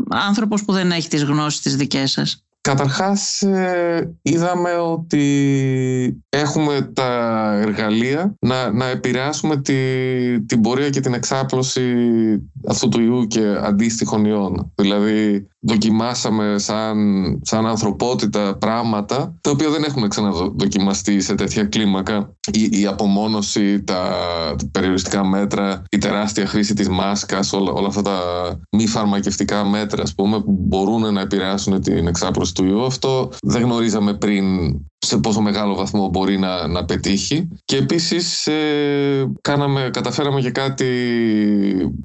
άνθρωπος 0.08 0.64
που 0.64 0.72
δεν 0.72 0.92
έχει 0.92 1.08
τις 1.08 1.22
γνώσεις 1.22 1.60
τις 1.60 1.76
δικές 1.76 2.10
σας. 2.10 2.42
Καταρχάς 2.62 3.42
ε, 3.42 4.16
είδαμε 4.22 4.72
ότι 4.72 6.22
έχουμε 6.28 6.90
τα 6.92 7.52
εργαλεία 7.52 8.34
να, 8.40 8.72
να 8.72 8.86
επηρεάσουμε 8.86 9.60
τη, 9.60 9.74
την 10.46 10.60
πορεία 10.60 10.90
και 10.90 11.00
την 11.00 11.14
εξάπλωση 11.14 11.92
αυτού 12.68 12.88
του 12.88 13.00
ιού 13.00 13.26
και 13.26 13.56
αντίστοιχων 13.60 14.24
ιών. 14.24 14.72
Δηλαδή 14.74 15.46
δοκιμάσαμε 15.62 16.58
σαν, 16.58 16.98
σαν 17.42 17.66
ανθρωπότητα 17.66 18.56
πράγματα 18.58 19.34
τα 19.40 19.50
οποία 19.50 19.70
δεν 19.70 19.84
έχουν 19.84 20.08
ξαναδοκιμαστεί 20.08 21.20
σε 21.20 21.34
τέτοια 21.34 21.64
κλίμακα. 21.64 22.36
Η, 22.52 22.80
η 22.80 22.86
απομόνωση, 22.86 23.82
τα, 23.82 24.16
περιοριστικά 24.72 25.24
μέτρα, 25.24 25.82
η 25.90 25.98
τεράστια 25.98 26.46
χρήση 26.46 26.74
της 26.74 26.88
μάσκας, 26.88 27.52
όλα, 27.52 27.72
όλα 27.72 27.86
αυτά 27.86 28.02
τα 28.02 28.18
μη 28.70 28.86
φαρμακευτικά 28.86 29.64
μέτρα 29.64 30.02
ας 30.02 30.14
πούμε, 30.14 30.40
που 30.40 30.56
μπορούν 30.58 31.12
να 31.12 31.20
επηρεάσουν 31.20 31.80
την 31.80 32.06
εξάπλωση 32.06 32.54
του 32.54 32.64
ιού. 32.64 32.84
Αυτό 32.84 33.30
δεν 33.42 33.62
γνωρίζαμε 33.62 34.14
πριν 34.14 34.44
σε 35.06 35.18
πόσο 35.18 35.40
μεγάλο 35.40 35.74
βαθμό 35.74 36.08
μπορεί 36.08 36.38
να, 36.38 36.66
να 36.66 36.84
πετύχει 36.84 37.48
και 37.64 37.76
επίσης 37.76 38.46
ε, 38.46 39.32
κάναμε, 39.40 39.90
καταφέραμε 39.92 40.40
και 40.40 40.50
κάτι 40.50 40.86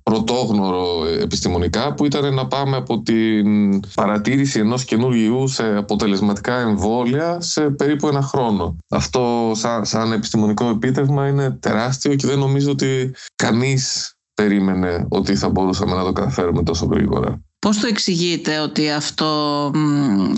πρωτόγνωρο 0.04 1.06
επιστημονικά 1.22 1.94
που 1.94 2.06
ήταν 2.06 2.34
να 2.34 2.48
πάμε 2.48 2.78
από 2.78 3.02
την 3.02 3.80
παρατήρηση 3.96 4.60
ενός 4.60 4.86
καινούργιου 4.86 5.48
σε 5.48 5.76
αποτελεσματικά 5.76 6.60
εμβόλια 6.60 7.42
σε 7.42 7.70
περίπου 7.70 8.08
ένα 8.08 8.22
χρόνο. 8.22 8.78
Αυτό 8.90 9.52
σαν, 9.56 9.86
σαν 9.86 10.12
επιστημονικό 10.12 10.70
επίτευγμα 10.70 11.28
είναι 11.28 11.52
τεράστιο 11.52 12.16
και 12.16 12.28
δεν 12.28 12.40
νομίζω 12.40 12.72
ότι 12.72 13.14
κανείς 13.36 14.16
περίμενε 14.34 15.06
ότι 15.10 15.36
θα 15.36 15.50
μπορούσαμε 15.50 15.96
να 15.96 16.04
το 16.04 16.12
καταφέρουμε 16.12 16.64
τόσο 16.64 16.86
γρήγορα. 16.86 17.42
Πώς 17.60 17.80
το 17.80 17.88
εξηγείτε 17.88 18.60
ότι 18.60 18.90
αυτό 18.90 19.72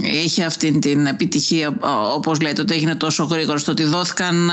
είχε 0.01 0.43
αυτή 0.43 0.79
την 0.79 1.05
επιτυχία, 1.05 1.77
όπως 2.15 2.41
λέτε, 2.41 2.61
ότι 2.61 2.73
έγινε 2.73 2.95
τόσο 2.95 3.23
γρήγορα, 3.23 3.57
στο 3.57 3.71
ότι 3.71 3.83
δόθηκαν, 3.83 4.49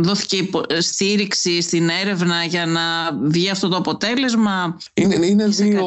δόθηκε 0.00 0.48
στήριξη 0.78 1.62
στην 1.62 1.88
έρευνα 1.88 2.44
για 2.44 2.66
να 2.66 2.80
βγει 3.22 3.50
αυτό 3.50 3.68
το 3.68 3.76
αποτέλεσμα. 3.76 4.76
Είναι, 4.94 5.26
είναι 5.26 5.46
δύο 5.46 5.86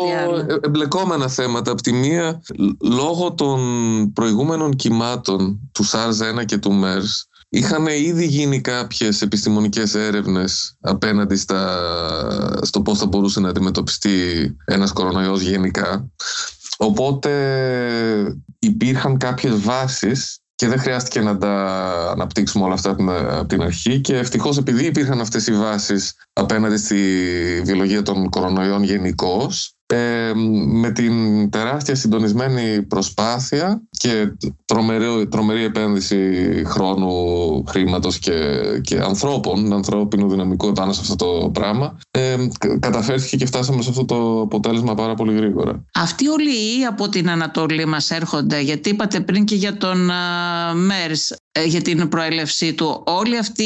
εμπλεκόμενα 0.62 1.28
θέματα. 1.28 1.72
Από 1.72 1.82
τη 1.82 1.94
μία, 1.94 2.42
λόγω 2.82 3.34
των 3.34 3.60
προηγούμενων 4.14 4.76
κυμάτων 4.76 5.60
του 5.72 5.86
SARS-1 5.86 6.46
και 6.46 6.58
του 6.58 6.82
MERS, 6.84 7.35
Είχαν 7.56 7.86
ήδη 7.86 8.26
γίνει 8.26 8.62
κάποιες 8.62 9.22
επιστημονικές 9.22 9.96
έρευνες 9.96 10.78
απέναντι 10.82 11.36
στα, 11.36 11.80
στο 12.62 12.82
πώς 12.82 12.98
θα 13.00 13.06
μπορούσε 13.06 13.40
να 13.40 13.50
αντιμετωπιστεί 13.50 14.10
ένας 14.66 14.92
κορονοϊός 14.92 15.42
γενικά. 15.42 16.12
Οπότε 16.78 17.32
υπήρχαν 18.60 19.18
κάποιες 19.18 19.60
βάσεις 19.60 20.40
και 20.56 20.68
δεν 20.68 20.80
χρειάστηκε 20.80 21.22
να 21.22 21.38
τα 21.38 21.52
αναπτύξουμε 22.12 22.66
όλα 22.66 22.74
αυτά 22.74 22.90
από 22.90 23.46
την 23.46 23.62
αρχή 23.62 24.02
και 24.02 24.16
ευτυχώς 24.16 24.58
επειδή 24.58 24.86
υπήρχαν 24.86 25.22
αυτές 25.22 25.48
οι 25.48 25.52
βάσεις 25.52 26.14
απέναντι 26.34 26.78
στη 26.78 26.98
βιολογία 27.66 28.02
των 28.02 28.30
κορονοϊών 28.30 28.84
γενικώς, 28.84 29.75
ε, 29.88 30.32
με 30.66 30.92
την 30.92 31.50
τεράστια 31.50 31.96
συντονισμένη 31.96 32.82
προσπάθεια 32.82 33.82
και 33.90 34.34
τρομερή, 34.66 35.28
τρομερή 35.28 35.64
επένδυση 35.64 36.44
χρόνου, 36.66 37.64
χρήματος 37.68 38.20
και, 38.20 38.34
και 38.82 39.00
ανθρώπων, 39.00 39.74
ανθρώπινου 39.74 40.30
δυναμικού 40.30 40.68
επάνω 40.68 40.94
σε 40.94 41.02
αυτό 41.02 41.16
το 41.16 41.50
πράγμα, 41.50 42.00
ε, 42.12 42.36
καταφέρθηκε 42.80 43.38
και 43.38 43.46
φτάσαμε 43.46 43.82
σε 43.82 43.90
αυτό 43.90 44.06
το 44.06 44.42
αποτέλεσμα 44.42 44.96
πάρα 44.96 45.14
πολύ 45.14 45.36
γρήγορα. 45.36 45.86
Αυτοί 45.94 46.28
όλοι 46.28 46.50
οι 46.50 46.86
από 46.86 47.10
την 47.10 47.30
Ανατολή 47.30 47.86
μας 47.86 48.12
έρχονται, 48.12 48.62
γιατί 48.62 48.90
είπατε 48.90 49.20
πριν 49.20 49.46
και 49.46 49.56
για 49.56 49.78
τον 49.78 50.10
ΜΕΡΣ, 50.76 51.32
ε, 51.32 51.36
για 51.68 51.82
την 51.82 52.10
προέλευσή 52.10 52.74
του. 52.74 53.04
Όλοι 53.06 53.38
αυτοί 53.38 53.66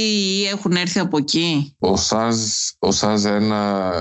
έχουν 0.53 0.71
έρθει 0.71 0.99
από 0.99 1.17
εκεί. 1.17 1.75
Ο 1.79 1.95
ΣΑΖ, 1.95 2.39
ο 2.79 2.91
ΣΑΖ 2.91 3.25
ένα 3.25 3.91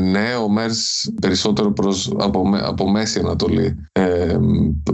νέο 0.00 0.48
ΜΕΡΣ 0.48 1.10
περισσότερο 1.20 1.72
προς, 1.72 2.12
από, 2.18 2.42
από 2.62 2.90
Μέση 2.90 3.18
Ανατολή 3.18 3.76
ε, 3.92 4.36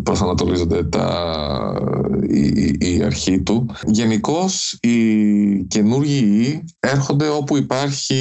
προσανατολίζονται 0.02 0.84
τα, 0.84 1.34
η, 2.28 2.76
η, 2.78 3.02
αρχή 3.02 3.42
του. 3.42 3.66
Γενικώς 3.86 4.78
οι 4.80 5.64
καινούργοι 5.64 6.64
έρχονται 6.80 7.28
όπου 7.28 7.56
υπάρχει 7.56 8.20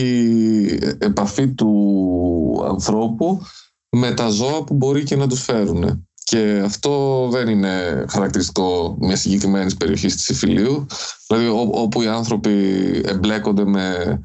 επαφή 0.98 1.48
του 1.48 2.66
ανθρώπου 2.70 3.42
με 3.90 4.14
τα 4.14 4.30
ζώα 4.30 4.64
που 4.64 4.74
μπορεί 4.74 5.04
και 5.04 5.16
να 5.16 5.28
τους 5.28 5.44
φέρουν. 5.44 6.09
Και 6.30 6.62
αυτό 6.66 7.28
δεν 7.32 7.48
είναι 7.48 8.06
χαρακτηριστικό 8.10 8.98
μιας 9.00 9.20
συγκεκριμένης 9.20 9.76
περιοχής 9.76 10.16
της 10.16 10.30
Ιφιλίου. 10.30 10.86
Δηλαδή, 11.28 11.48
όπου 11.72 12.02
οι 12.02 12.08
άνθρωποι 12.08 12.52
εμπλέκονται 13.06 13.66
με 13.66 14.20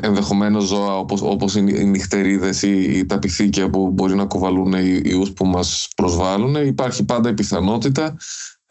ενδεχομένως 0.00 0.64
ζώα 0.64 0.98
όπως, 0.98 1.22
όπως 1.22 1.54
οι 1.54 1.60
νυχτερίδες 1.62 2.62
ή, 2.62 3.06
τα 3.06 3.18
πυθίκια 3.18 3.70
που 3.70 3.90
μπορεί 3.90 4.14
να 4.14 4.24
κουβαλούν 4.24 4.72
οι 4.72 5.00
ιούς 5.04 5.32
που 5.32 5.46
μας 5.46 5.88
προσβάλλουν 5.96 6.54
υπάρχει 6.54 7.04
πάντα 7.04 7.28
η 7.28 7.34
πιθανότητα 7.34 8.16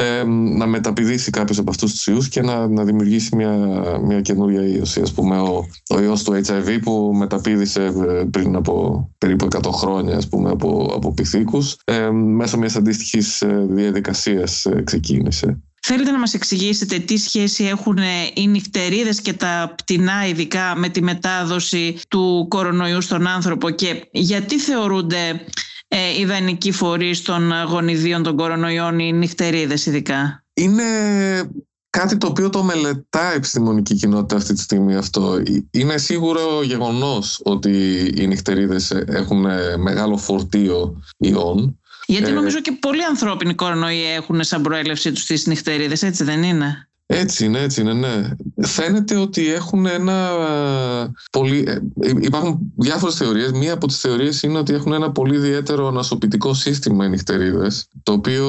ε, 0.01 0.24
να 0.58 0.65
μεταπηδήσει 0.65 1.32
κάποιος 1.32 1.58
από 1.58 1.70
αυτούς 1.70 1.91
τους 1.91 2.08
ιούς 2.08 2.29
και 2.29 2.41
να, 2.41 2.68
να 2.68 2.84
δημιουργήσει 2.84 3.36
μια, 3.36 3.51
μια 4.03 4.22
καινούρια 4.22 4.68
ίωση 4.68 5.01
ας 5.01 5.13
πούμε 5.13 5.39
ο, 5.39 5.68
ο 5.89 6.01
ιός 6.01 6.24
του 6.24 6.41
HIV 6.46 6.79
που 6.82 7.12
μεταπήδησε 7.15 7.84
ε, 7.84 8.24
πριν 8.32 8.56
από 8.56 9.10
περίπου 9.18 9.48
100 9.51 9.70
χρόνια 9.72 10.18
ας 10.18 10.27
πούμε 10.27 10.50
από, 10.50 10.91
από 10.96 11.13
πυθίκους 11.13 11.77
ε, 11.86 12.10
μέσω 12.10 12.58
μιας 12.58 12.75
αντίστοιχης 12.75 13.41
ε, 13.41 13.65
διαδικασίας 13.70 14.65
ξεκίνησε. 14.84 15.58
Θέλετε 15.82 16.12
να 16.12 16.20
μας 16.20 16.34
εξηγήσετε 16.34 17.00
τι 17.00 17.18
σχέση 17.18 17.63
έχουν 17.63 17.98
οι 18.34 18.48
νυχτερίδες 18.48 19.22
και 19.22 19.34
τα 19.34 19.74
πτηνά 19.77 20.27
ειδικά 20.27 20.75
με 20.75 20.89
τη 20.89 21.01
μετάδοση 21.01 22.00
του 22.08 22.46
κορονοϊού 22.50 23.01
στον 23.01 23.27
άνθρωπο 23.27 23.70
και 23.70 24.08
γιατί 24.12 24.60
θεωρούνται 24.60 25.41
ε, 25.91 26.19
ιδανικοί 26.19 26.72
φορείς 26.72 27.22
των 27.22 27.51
γονιδίων 27.67 28.24
των 28.24 28.36
κορονοϊών 28.36 29.00
οι 29.00 29.13
νυχτερίδες 29.13 29.86
ειδικά. 29.86 30.43
Είναι 30.53 30.84
κάτι 31.89 32.17
το 32.17 32.27
οποίο 32.27 32.50
το 32.50 32.63
μελετά 32.63 33.31
η 33.34 33.36
επιστημονική 33.36 33.96
κοινότητα 33.96 34.36
αυτή 34.36 34.53
τη 34.53 34.62
στιγμή 34.62 34.96
αυτό. 34.96 35.41
Είναι 35.72 35.98
σίγουρο 35.98 36.63
γεγονός 36.63 37.41
ότι 37.43 38.05
οι 38.15 38.27
νυχτερίδες 38.27 38.91
έχουν 38.91 39.46
μεγάλο 39.77 40.17
φορτίο 40.17 41.01
ιών 41.17 41.79
γιατί 42.10 42.29
ε, 42.29 42.34
νομίζω 42.34 42.62
και 42.62 42.72
πολλοί 42.72 43.03
ανθρώπινοι 43.03 43.53
κορονοϊοί 43.53 44.13
έχουν 44.15 44.43
σαν 44.43 44.62
προέλευσή 44.62 45.12
τους 45.12 45.25
τις 45.25 45.46
νυχτερίδες, 45.46 46.03
έτσι 46.03 46.24
δεν 46.24 46.43
είναι; 46.43 46.88
Έτσι 47.12 47.46
είναι, 47.46 47.62
έτσι 47.62 47.82
είναι, 47.82 47.94
ναι. 47.94 48.30
Φαίνεται 48.62 49.16
ότι 49.16 49.54
έχουν 49.54 49.86
ένα 49.86 50.30
πολύ... 51.32 51.66
Ε, 52.01 52.10
υπάρχουν 52.20 52.74
διάφορες 52.78 53.16
θεωρίες. 53.16 53.51
Μία 53.51 53.74
από 53.74 53.88
τις 53.88 54.00
θεωρίες 54.00 54.42
είναι 54.42 54.58
ότι 54.58 54.74
έχουν 54.74 54.94
ένα 54.94 55.12
πολύ 55.12 55.36
ιδιαίτερο 55.36 55.88
ανασωπητικό 55.88 56.54
σύστημα 56.54 57.06
οι 57.06 57.10
νυχτερίδες, 57.10 57.88
το 58.04 58.12
οποίο 58.12 58.48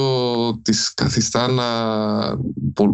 τις 0.62 0.94
καθιστά 0.94 1.48
να... 1.48 1.66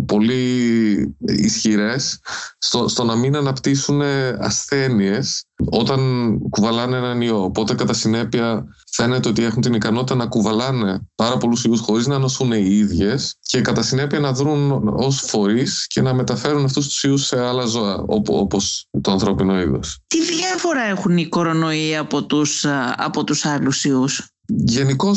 πολύ 0.07 1.15
ισχυρές 1.19 2.21
στο, 2.59 2.89
στο 2.89 3.05
να 3.05 3.17
μην 3.17 3.37
αναπτύσσουν 3.37 4.03
ασθένειες 4.39 5.47
όταν 5.65 6.39
κουβαλάνε 6.51 6.97
έναν 6.97 7.21
ιό. 7.21 7.43
Οπότε 7.43 7.75
κατά 7.75 7.93
συνέπεια 7.93 8.65
φαίνεται 8.91 9.29
ότι 9.29 9.45
έχουν 9.45 9.63
την 9.63 9.75
ικανότητα 9.75 10.15
να 10.15 10.27
κουβαλάνε 10.27 11.01
πάρα 11.15 11.37
πολλούς 11.37 11.65
ιούς 11.65 11.81
χωρίς 11.81 12.07
να 12.07 12.19
νοσούν 12.19 12.53
οι 12.53 12.65
ίδιες 12.69 13.37
και 13.41 13.61
κατά 13.61 13.83
συνέπεια 13.83 14.21
να 14.21 14.33
δρουν 14.33 14.89
ως 14.89 15.21
φορείς 15.21 15.87
και 15.87 16.03
να 16.03 16.15
μεταφέρουν 16.15 16.65
αυτούς 16.65 16.87
τους 16.87 17.05
ιούς 17.05 17.27
σε 17.27 17.41
άλλα 17.41 17.65
ζώα 17.65 18.05
όπως 18.27 18.87
το 19.01 19.11
ανθρώπινο 19.11 19.61
είδος. 19.61 19.99
Τι 20.07 20.25
διάφορα 20.25 20.83
έχουν 20.83 21.17
οι 21.17 21.27
κορονοϊοί 21.27 21.97
από 21.97 22.25
τους, 22.25 22.65
από 22.97 23.25
τους 23.25 23.45
άλλους 23.45 23.85
ιούς; 23.85 24.31
Γενικώ 24.49 25.17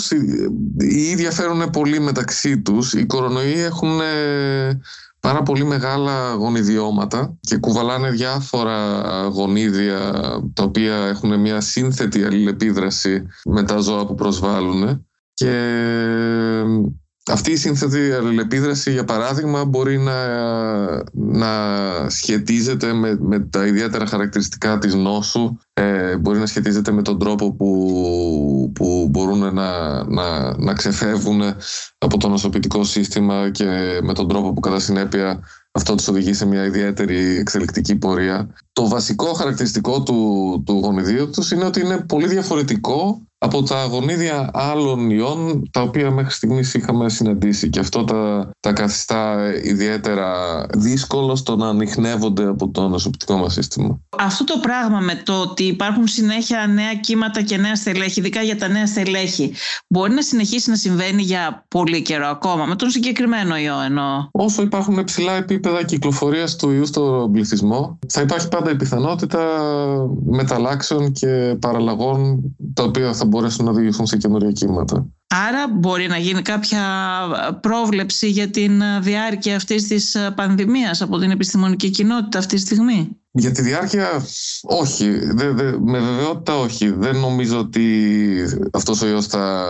οι 0.77 1.01
ίδιοι 1.01 1.15
διαφέρουν 1.15 1.69
πολύ 1.69 1.99
μεταξύ 1.99 2.61
τους. 2.61 2.93
Οι 2.93 3.05
κορονοϊοί 3.05 3.59
έχουν 3.59 3.99
πάρα 5.29 5.43
πολύ 5.43 5.63
μεγάλα 5.63 6.33
γονιδιώματα 6.33 7.37
και 7.39 7.57
κουβαλάνε 7.57 8.09
διάφορα 8.09 9.01
γονίδια 9.33 10.11
τα 10.53 10.63
οποία 10.63 10.95
έχουν 10.95 11.39
μια 11.39 11.61
σύνθετη 11.61 12.23
αλληλεπίδραση 12.23 13.25
με 13.45 13.63
τα 13.63 13.77
ζώα 13.77 14.05
που 14.05 14.15
προσβάλλουν 14.15 15.05
και 15.33 15.51
αυτή 17.31 17.51
η 17.51 17.55
σύνθετη 17.55 18.11
αλληλεπίδραση, 18.11 18.91
για 18.91 19.03
παράδειγμα, 19.03 19.65
μπορεί 19.65 19.97
να, 19.97 20.13
να 21.13 21.49
σχετίζεται 22.09 22.93
με, 22.93 23.17
με 23.19 23.39
τα 23.39 23.65
ιδιαίτερα 23.65 24.05
χαρακτηριστικά 24.05 24.77
της 24.77 24.95
νόσου, 24.95 25.57
ε, 25.73 26.17
μπορεί 26.17 26.39
να 26.39 26.45
σχετίζεται 26.45 26.91
με 26.91 27.01
τον 27.01 27.19
τρόπο 27.19 27.53
που, 27.53 28.71
που 28.75 29.07
μπορούν 29.09 29.53
να, 29.53 30.03
να, 30.03 30.57
να 30.57 30.73
ξεφεύγουν 30.73 31.41
από 31.97 32.17
το 32.17 32.29
νοσοποιητικό 32.29 32.83
σύστημα 32.83 33.49
και 33.51 33.99
με 34.03 34.13
τον 34.13 34.27
τρόπο 34.27 34.53
που 34.53 34.59
κατά 34.59 34.79
συνέπεια 34.79 35.39
αυτό 35.71 35.95
τους 35.95 36.07
οδηγεί 36.07 36.33
σε 36.33 36.45
μια 36.45 36.65
ιδιαίτερη 36.65 37.37
εξελικτική 37.37 37.95
πορεία. 37.95 38.55
Το 38.79 38.87
βασικό 38.87 39.33
χαρακτηριστικό 39.33 40.03
του, 40.03 40.63
του 40.65 40.73
γονιδίου 40.83 41.29
τους 41.29 41.51
είναι 41.51 41.65
ότι 41.65 41.79
είναι 41.79 41.97
πολύ 41.97 42.27
διαφορετικό 42.27 43.21
από 43.41 43.63
τα 43.63 43.85
γονίδια 43.85 44.49
άλλων 44.53 45.09
ιών 45.09 45.69
τα 45.71 45.81
οποία 45.81 46.11
μέχρι 46.11 46.31
στιγμής 46.31 46.73
είχαμε 46.73 47.09
συναντήσει 47.09 47.69
και 47.69 47.79
αυτό 47.79 48.03
τα, 48.03 48.51
τα 48.59 48.73
καθιστά 48.73 49.53
ιδιαίτερα 49.63 50.31
δύσκολο 50.77 51.35
στο 51.35 51.55
να 51.55 51.67
ανοιχνεύονται 51.67 52.47
από 52.47 52.69
το 52.69 52.87
νοσοποιητικό 52.87 53.37
μας 53.37 53.53
σύστημα. 53.53 53.99
Αυτό 54.17 54.43
το 54.43 54.59
πράγμα 54.61 54.99
με 54.99 55.21
το 55.25 55.33
ότι 55.33 55.63
υπάρχουν 55.63 56.07
συνέχεια 56.07 56.67
νέα 56.67 56.93
κύματα 56.93 57.41
και 57.41 57.57
νέα 57.57 57.75
στελέχη, 57.75 58.19
ειδικά 58.19 58.41
για 58.41 58.57
τα 58.57 58.67
νέα 58.67 58.87
στελέχη, 58.87 59.53
μπορεί 59.87 60.13
να 60.13 60.21
συνεχίσει 60.21 60.69
να 60.69 60.75
συμβαίνει 60.75 61.21
για 61.21 61.65
πολύ 61.67 62.01
καιρό 62.01 62.27
ακόμα, 62.27 62.65
με 62.65 62.75
τον 62.75 62.89
συγκεκριμένο 62.89 63.57
ιό 63.57 63.81
εννοώ. 63.81 64.27
Όσο 64.31 64.61
υπάρχουν 64.61 65.03
ψηλά 65.03 65.33
επίπεδα 65.33 65.83
κυκλοφορίας 65.83 66.55
του 66.55 66.71
ιού 66.71 66.85
στον 66.85 67.31
πληθυσμό, 67.31 67.99
θα 68.07 68.21
υπάρχει 68.21 68.47
πάντα 68.47 68.68
η 68.69 68.75
πιθανότητα 68.75 69.39
μεταλλάξεων 70.25 71.11
και 71.11 71.55
παραλλαγών 71.59 72.41
τα 72.73 72.83
οποία 72.83 73.13
θα 73.13 73.25
μπορέσουν 73.25 73.65
να 73.65 73.71
οδηγηθούν 73.71 74.05
σε 74.05 74.17
καινούργια 74.17 74.51
κύματα. 74.51 75.05
Άρα 75.47 75.67
μπορεί 75.79 76.07
να 76.07 76.17
γίνει 76.17 76.41
κάποια 76.41 76.81
πρόβλεψη 77.61 78.29
για 78.29 78.49
την 78.49 78.81
διάρκεια 79.01 79.55
αυτής 79.55 79.87
της 79.87 80.17
πανδημίας 80.35 81.01
από 81.01 81.17
την 81.17 81.31
επιστημονική 81.31 81.89
κοινότητα 81.89 82.39
αυτή 82.39 82.55
τη 82.55 82.61
στιγμή; 82.61 83.09
Για 83.31 83.51
τη 83.51 83.61
διάρκεια 83.61 84.25
όχι, 84.61 85.09
δε, 85.09 85.51
δε, 85.51 85.71
με 85.79 85.99
βεβαιότητα 85.99 86.57
όχι. 86.57 86.89
Δεν 86.89 87.15
νομίζω 87.15 87.59
ότι 87.59 87.85
αυτός 88.71 89.01
ο 89.01 89.07
ιός 89.07 89.25
θα, 89.27 89.65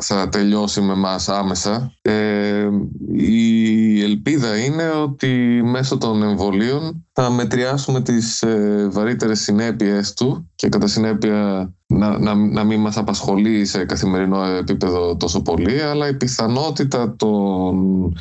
θα 0.00 0.28
τελειώσει 0.28 0.80
με 0.80 0.94
μας 0.94 1.28
άμεσα. 1.28 1.92
Ε, 2.02 2.68
η 3.16 3.85
ελπίδα 4.06 4.56
είναι 4.64 4.90
ότι 4.90 5.60
μέσω 5.64 5.98
των 5.98 6.22
εμβολίων 6.22 7.06
θα 7.12 7.30
μετριάσουμε 7.30 8.00
τις 8.00 8.42
ε, 8.42 8.88
βαρύτερες 8.90 9.40
συνέπειες 9.40 10.14
του 10.14 10.50
και 10.54 10.68
κατά 10.68 10.86
συνέπεια 10.86 11.72
να, 11.86 12.18
να, 12.18 12.34
να 12.34 12.64
μην 12.64 12.80
μας 12.80 12.96
απασχολεί 12.96 13.64
σε 13.64 13.84
καθημερινό 13.84 14.44
επίπεδο 14.44 15.16
τόσο 15.16 15.42
πολύ, 15.42 15.82
αλλά 15.82 16.08
η 16.08 16.14
πιθανότητα 16.14 17.16
των 17.16 18.14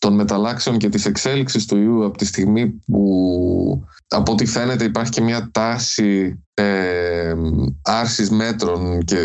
των 0.00 0.14
μεταλλάξεων 0.14 0.78
και 0.78 0.88
της 0.88 1.06
εξέλιξης 1.06 1.66
του 1.66 1.76
ιού 1.76 2.04
από 2.04 2.18
τη 2.18 2.24
στιγμή 2.24 2.66
που 2.66 3.84
από 4.08 4.32
ό,τι 4.32 4.46
φαίνεται 4.46 4.84
υπάρχει 4.84 5.10
και 5.10 5.20
μια 5.20 5.48
τάση 5.52 6.42
ε, 6.54 7.34
άρσης 7.82 8.30
μέτρων 8.30 9.04
και 9.04 9.16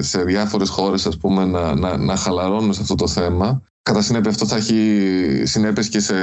σε 0.00 0.22
διάφορες 0.22 0.68
χώρες 0.68 1.06
ας 1.06 1.16
πούμε 1.16 1.44
να, 1.44 1.74
να, 1.74 1.96
να 1.96 2.16
χαλαρώνουν 2.16 2.72
σε 2.72 2.80
αυτό 2.82 2.94
το 2.94 3.08
θέμα 3.08 3.62
Κατά 3.82 4.02
συνέπεια 4.02 4.30
αυτό 4.30 4.46
θα 4.46 4.56
έχει 4.56 5.42
συνέπειες 5.44 5.88
και 5.88 6.00
σε, 6.00 6.14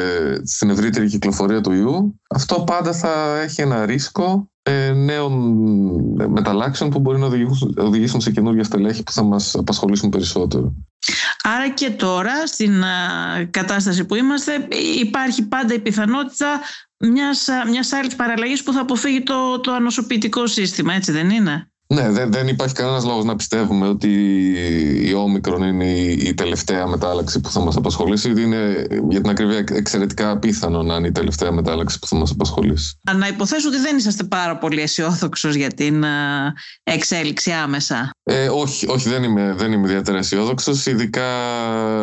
στην 0.45 0.69
ευρύτερη 0.69 1.07
κυκλοφορία 1.07 1.61
του 1.61 1.71
ιού. 1.71 2.19
Αυτό 2.29 2.63
πάντα 2.63 2.93
θα 2.93 3.39
έχει 3.39 3.61
ένα 3.61 3.85
ρίσκο 3.85 4.51
ε, 4.61 4.91
νέων 4.91 5.33
μεταλλάξεων 6.29 6.89
που 6.89 6.99
μπορεί 6.99 7.19
να 7.19 7.25
οδηγήσουν, 7.77 8.21
σε 8.21 8.31
καινούργια 8.31 8.63
στελέχη 8.63 9.03
που 9.03 9.11
θα 9.11 9.23
μας 9.23 9.55
απασχολήσουν 9.55 10.09
περισσότερο. 10.09 10.73
Άρα 11.43 11.69
και 11.69 11.89
τώρα 11.89 12.47
στην 12.47 12.83
κατάσταση 13.49 14.05
που 14.05 14.15
είμαστε 14.15 14.67
υπάρχει 14.99 15.43
πάντα 15.43 15.73
η 15.73 15.79
πιθανότητα 15.79 16.59
μιας, 16.97 17.47
μιας 17.69 17.91
άλλης 17.91 18.15
παραλλαγής 18.15 18.63
που 18.63 18.73
θα 18.73 18.81
αποφύγει 18.81 19.23
το, 19.23 19.59
το 19.59 19.71
ανοσοποιητικό 19.71 20.47
σύστημα, 20.47 20.93
έτσι 20.93 21.11
δεν 21.11 21.29
είναι; 21.29 21.71
Ναι, 21.93 22.09
δεν, 22.09 22.31
δεν 22.31 22.47
υπάρχει 22.47 22.73
κανένας 22.73 23.05
λόγος 23.05 23.25
να 23.25 23.35
πιστεύουμε 23.35 23.87
ότι 23.87 24.09
η 25.03 25.13
όμικρον 25.13 25.63
είναι 25.63 25.85
η, 25.99 26.33
τελευταία 26.33 26.87
μετάλλαξη 26.87 27.39
που 27.39 27.51
θα 27.51 27.59
μας 27.59 27.75
απασχολήσει. 27.75 28.29
Είναι 28.29 28.87
για 29.09 29.21
την 29.21 29.29
ακρίβεια 29.29 29.63
εξαιρετικά 29.71 30.29
απίθανο 30.29 30.83
να 30.83 30.95
είναι 30.95 31.07
η 31.07 31.11
τελευταία 31.11 31.51
μετάλλαξη 31.51 31.99
που 31.99 32.07
θα 32.07 32.15
μας 32.15 32.31
απασχολήσει. 32.31 32.99
Να 33.17 33.27
υποθέσω 33.27 33.67
ότι 33.67 33.77
δεν 33.77 33.97
είσαστε 33.97 34.23
πάρα 34.23 34.57
πολύ 34.57 34.81
αισιόδοξος 34.81 35.55
για 35.55 35.69
την 35.69 36.03
εξέλιξη 36.83 37.51
άμεσα. 37.51 38.09
Ε, 38.23 38.49
όχι, 38.49 38.87
όχι 38.89 39.09
δεν, 39.09 39.23
είμαι, 39.23 39.53
δεν 39.57 39.71
είμαι 39.71 39.87
ιδιαίτερα 39.87 40.17
αισιόδοξος, 40.17 40.85
ειδικά 40.85 41.27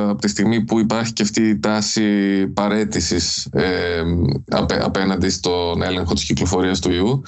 από 0.09 0.21
τη 0.21 0.29
στιγμή 0.29 0.65
που 0.65 0.79
υπάρχει 0.79 1.13
και 1.13 1.23
αυτή 1.23 1.43
η 1.43 1.59
τάση 1.59 2.47
παρέτησης 2.47 3.49
ε, 3.53 4.03
απέναντι 4.83 5.29
στον 5.29 5.83
έλεγχο 5.83 6.15
της 6.15 6.25
κυκλοφορίας 6.25 6.81
του 6.81 6.93
ιού. 6.93 7.23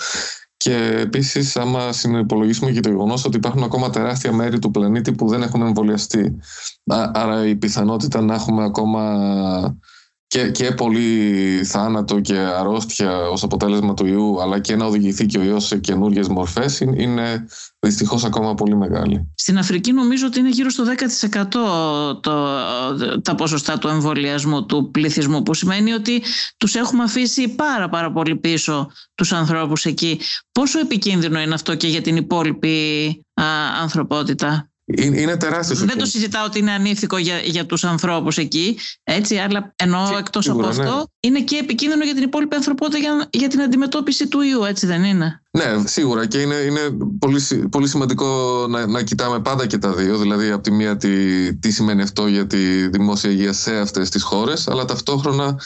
Και 0.68 1.00
επίσης, 1.00 1.56
άμα 1.56 1.92
συνυπολογίσουμε 1.92 2.70
και 2.70 2.80
το 2.80 2.88
γεγονός 2.88 3.24
ότι 3.24 3.36
υπάρχουν 3.36 3.62
ακόμα 3.62 3.90
τεράστια 3.90 4.32
μέρη 4.32 4.58
του 4.58 4.70
πλανήτη 4.70 5.12
που 5.12 5.28
δεν 5.28 5.42
έχουν 5.42 5.62
εμβολιαστεί. 5.62 6.36
Άρα 7.12 7.46
η 7.46 7.56
πιθανότητα 7.56 8.20
να 8.20 8.34
έχουμε 8.34 8.64
ακόμα 8.64 9.78
και, 10.28 10.50
και 10.50 10.72
πολύ 10.72 11.64
θάνατο 11.64 12.20
και 12.20 12.36
αρρώστια 12.36 13.18
ως 13.18 13.42
αποτέλεσμα 13.42 13.94
του 13.94 14.06
ιού 14.06 14.42
αλλά 14.42 14.60
και 14.60 14.76
να 14.76 14.84
οδηγηθεί 14.84 15.26
και 15.26 15.38
ο 15.38 15.42
ιός 15.42 15.66
σε 15.66 15.78
καινούριε 15.78 16.22
μορφές 16.28 16.80
είναι 16.80 17.46
δυστυχώς 17.78 18.24
ακόμα 18.24 18.54
πολύ 18.54 18.76
μεγάλη. 18.76 19.32
Στην 19.34 19.58
Αφρική 19.58 19.92
νομίζω 19.92 20.26
ότι 20.26 20.38
είναι 20.38 20.48
γύρω 20.48 20.70
στο 20.70 20.84
10% 21.24 21.44
το, 22.20 22.20
τα 23.22 23.34
ποσοστά 23.34 23.78
του 23.78 23.88
εμβολιασμού 23.88 24.66
του 24.66 24.90
πληθυσμού 24.90 25.42
που 25.42 25.54
σημαίνει 25.54 25.92
ότι 25.92 26.22
τους 26.56 26.74
έχουμε 26.74 27.02
αφήσει 27.02 27.48
πάρα 27.48 27.88
πάρα 27.88 28.12
πολύ 28.12 28.36
πίσω 28.36 28.90
τους 29.14 29.32
ανθρώπους 29.32 29.84
εκεί. 29.84 30.20
Πόσο 30.52 30.78
επικίνδυνο 30.78 31.40
είναι 31.40 31.54
αυτό 31.54 31.74
και 31.74 31.86
για 31.86 32.00
την 32.00 32.16
υπόλοιπη 32.16 33.08
α, 33.34 33.44
ανθρωπότητα; 33.80 34.70
Είναι 34.96 35.36
τεράστιος. 35.36 35.84
Δεν 35.84 35.98
το 35.98 36.04
συζητάω 36.04 36.44
ότι 36.44 36.58
είναι 36.58 36.70
ανήθικο 36.70 37.18
για, 37.18 37.38
για 37.38 37.66
τους 37.66 37.84
ανθρώπους 37.84 38.38
εκεί, 38.38 38.78
έτσι, 39.04 39.36
αλλά 39.36 39.72
ενώ 39.76 40.16
εκτός 40.18 40.48
από 40.48 40.66
αυτό 40.66 40.82
ναι. 40.82 41.02
είναι 41.20 41.40
και 41.40 41.56
επικίνδυνο 41.56 42.04
για 42.04 42.14
την 42.14 42.22
υπόλοιπη 42.22 42.54
ανθρωπότητα 42.54 42.98
για, 42.98 43.28
για 43.30 43.48
την 43.48 43.60
αντιμετώπιση 43.60 44.28
του 44.28 44.40
ιού, 44.40 44.64
έτσι 44.64 44.86
δεν 44.86 45.04
είναι; 45.04 45.42
Ναι, 45.50 45.64
σίγουρα 45.84 46.26
και 46.26 46.40
είναι, 46.40 46.54
είναι 46.54 46.80
πολύ, 47.18 47.40
πολύ 47.70 47.88
σημαντικό 47.88 48.26
να, 48.68 48.86
να 48.86 49.02
κοιτάμε 49.02 49.40
πάντα 49.40 49.66
και 49.66 49.78
τα 49.78 49.92
δύο. 49.92 50.18
Δηλαδή, 50.18 50.50
από 50.50 50.62
τη 50.62 50.70
μία, 50.70 50.96
τι, 50.96 51.54
τι 51.56 51.70
σημαίνει 51.70 52.02
αυτό 52.02 52.26
για 52.26 52.46
τη 52.46 52.88
δημόσια 52.88 53.30
υγεία 53.30 53.52
σε 53.52 53.76
αυτές 53.76 54.08
τις 54.08 54.22
χώρες, 54.22 54.68
αλλά 54.68 54.84
ταυτόχρονα 54.84 55.60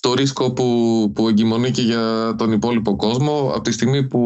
το 0.00 0.14
ρίσκο 0.14 0.52
που, 0.52 1.10
που 1.14 1.28
εγκυμονεί 1.28 1.70
και 1.70 1.82
για 1.82 2.34
τον 2.38 2.52
υπόλοιπο 2.52 2.96
κόσμο 2.96 3.52
από 3.54 3.62
τη 3.62 3.72
στιγμή 3.72 4.06
που 4.06 4.20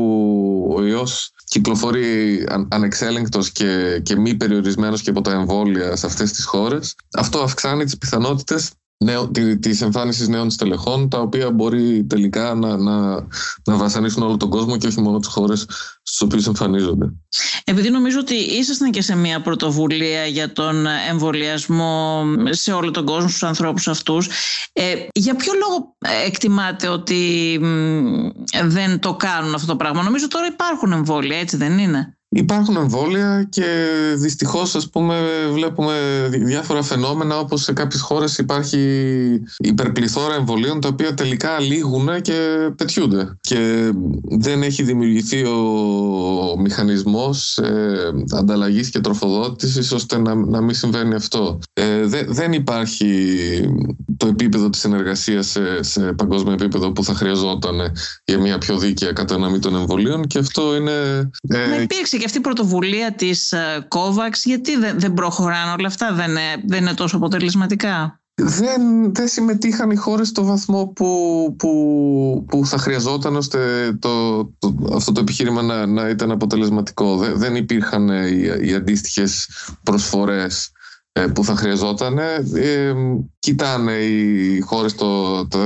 ο 0.77 0.85
ιός 0.85 1.33
κυκλοφορεί 1.53 2.47
ανεξέλεγκτος 2.69 3.53
και, 3.53 4.01
και 4.03 4.17
μη 4.17 4.35
περιορισμένος 4.35 5.03
και 5.03 5.11
από 5.11 5.21
τα 5.21 5.33
εμβόλια 5.33 5.97
σε 5.97 6.07
αυτές 6.07 6.33
τις 6.33 6.45
χώρες. 6.45 6.95
Αυτό 7.15 7.43
αυξάνει 7.43 7.85
τις 7.85 7.99
πιθανότητες 7.99 8.71
τη 9.61 9.79
εμφάνισης 9.81 10.29
νέων 10.29 10.51
στελεχών, 10.51 11.09
τα 11.09 11.19
οποία 11.21 11.51
μπορεί 11.51 12.05
τελικά 12.05 12.55
να, 12.55 12.77
να, 12.77 13.27
να 13.65 13.77
βασανίσουν 13.77 14.23
όλο 14.23 14.37
τον 14.37 14.51
κόσμο 14.51 14.77
και 14.77 14.87
όχι 14.87 15.01
μόνο 15.01 15.19
τις 15.19 15.29
χώρες 15.29 15.67
στις 16.03 16.21
οποίες 16.21 16.47
εμφανίζονται. 16.47 17.13
Επειδή 17.65 17.91
νομίζω 17.91 18.19
ότι 18.19 18.35
ήσασταν 18.35 18.91
και 18.91 19.03
σε 19.03 19.17
μια 19.17 19.41
πρωτοβουλία 19.41 20.27
για 20.27 20.53
τον 20.53 20.87
εμβολιασμό 21.11 22.25
σε 22.51 22.73
όλο 22.73 22.91
τον 22.91 23.05
κόσμο, 23.05 23.29
στους 23.29 23.43
ανθρώπους 23.43 23.89
αυτούς, 23.89 24.29
ε, 24.73 24.95
για 25.15 25.35
ποιο 25.35 25.53
λόγο 25.53 25.97
εκτιμάτε 26.27 26.89
ότι 26.89 27.61
δεν 28.65 28.99
το 28.99 29.15
κάνουν 29.15 29.55
αυτό 29.55 29.67
το 29.67 29.77
πράγμα; 29.77 30.03
Νομίζω 30.03 30.29
τώρα 30.29 30.47
υπάρχουν 30.47 30.93
εμβόλια, 30.93 31.39
έτσι 31.39 31.57
δεν 31.57 31.79
είναι; 31.79 32.17
Υπάρχουν 32.35 32.77
εμβόλια 32.77 33.47
και 33.49 33.65
δυστυχώς 34.17 34.75
ας 34.75 34.91
πούμε 34.91 35.17
βλέπουμε 35.53 35.95
διάφορα 36.31 36.83
φαινόμενα 36.83 37.39
όπως 37.39 37.63
σε 37.63 37.73
κάποιες 37.73 38.01
χώρες 38.01 38.39
υπάρχει 38.39 38.79
υπερπληθώρα 39.59 40.35
εμβολίων 40.35 40.81
τα 40.81 40.89
οποία 40.89 41.15
τελικά 41.15 41.61
λήγουν 41.61 42.21
και 42.21 42.69
πετιούνται 42.77 43.37
και 43.41 43.91
δεν 44.23 44.63
έχει 44.63 44.83
δημιουργηθεί 44.83 45.45
ο 45.45 46.57
μηχανισμός 46.59 47.59
ε, 47.59 48.11
ανταλλαγής 48.37 48.91
και 48.91 49.01
τροφοδότησης 49.01 49.93
ώστε 49.93 50.19
να, 50.19 50.35
να 50.35 50.61
μην 50.61 50.75
συμβαίνει 50.75 51.15
αυτό. 51.15 51.59
Ε, 51.73 52.07
δεν 52.29 52.53
υπάρχει 52.53 53.11
το 54.17 54.27
επίπεδο 54.27 54.71
της 54.71 54.81
συνεργασίας 54.81 55.47
σε, 55.47 55.83
σε 55.83 56.13
παγκόσμιο 56.13 56.53
επίπεδο 56.53 56.93
που 56.93 57.05
θα 57.05 57.15
χρειαζόταν 57.15 57.93
για 58.25 58.39
μια 58.39 58.59
πιο 58.59 58.79
δίκαια 58.79 59.13
κατανομή 59.13 59.59
των 59.59 59.75
εμβολίων 59.75 60.27
και 60.27 60.39
αυτό 60.39 60.77
είναι... 60.77 61.31
Ε, 61.49 61.83
υπήρξε 61.83 62.17
και 62.23 62.29
αυτή 62.29 62.41
η 62.41 62.41
πρωτοβουλία 62.41 63.13
της 63.13 63.55
COVAX, 63.89 64.33
γιατί 64.45 64.77
δεν, 64.77 65.01
δεν 65.01 65.15
προχωράνε 65.15 65.73
όλα 65.79 65.87
αυτά, 65.87 66.13
δεν 66.15 66.31
είναι, 66.31 66.63
δεν 66.67 66.81
είναι 66.81 66.95
τόσο 66.95 67.17
αποτελεσματικά; 67.17 68.21
Δεν, 68.35 69.15
δεν 69.15 69.29
συμμετείχαν 69.29 69.91
οι 69.91 69.97
χώρες 69.97 70.29
στο 70.29 70.45
βαθμό 70.45 70.87
που, 70.87 71.55
που, 71.59 72.45
που 72.49 72.67
θα 72.67 72.79
χρειαζόταν 72.79 73.37
ώστε 73.37 73.93
το, 73.99 74.45
το, 74.45 74.75
αυτό 74.95 75.13
το 75.13 75.21
επιχείρημα 75.21 75.63
να, 75.63 75.87
να 75.87 76.09
ήταν 76.09 76.31
αποτελεσματικό. 76.31 77.17
Δεν, 77.17 77.39
δεν 77.39 77.57
υπήρχαν 77.57 78.09
οι, 78.09 78.69
οι 78.69 78.75
αντίστοιχες 78.75 79.49
προσφορές 79.83 80.71
ε, 81.13 81.27
που 81.27 81.45
θα 81.45 81.57
χρειαζόταν. 81.57 82.19
Ε, 82.19 82.93
κοιτάνε 83.39 83.93
οι 83.93 84.61
χώρες 84.61 84.95
το, 84.95 85.47
το, 85.49 85.59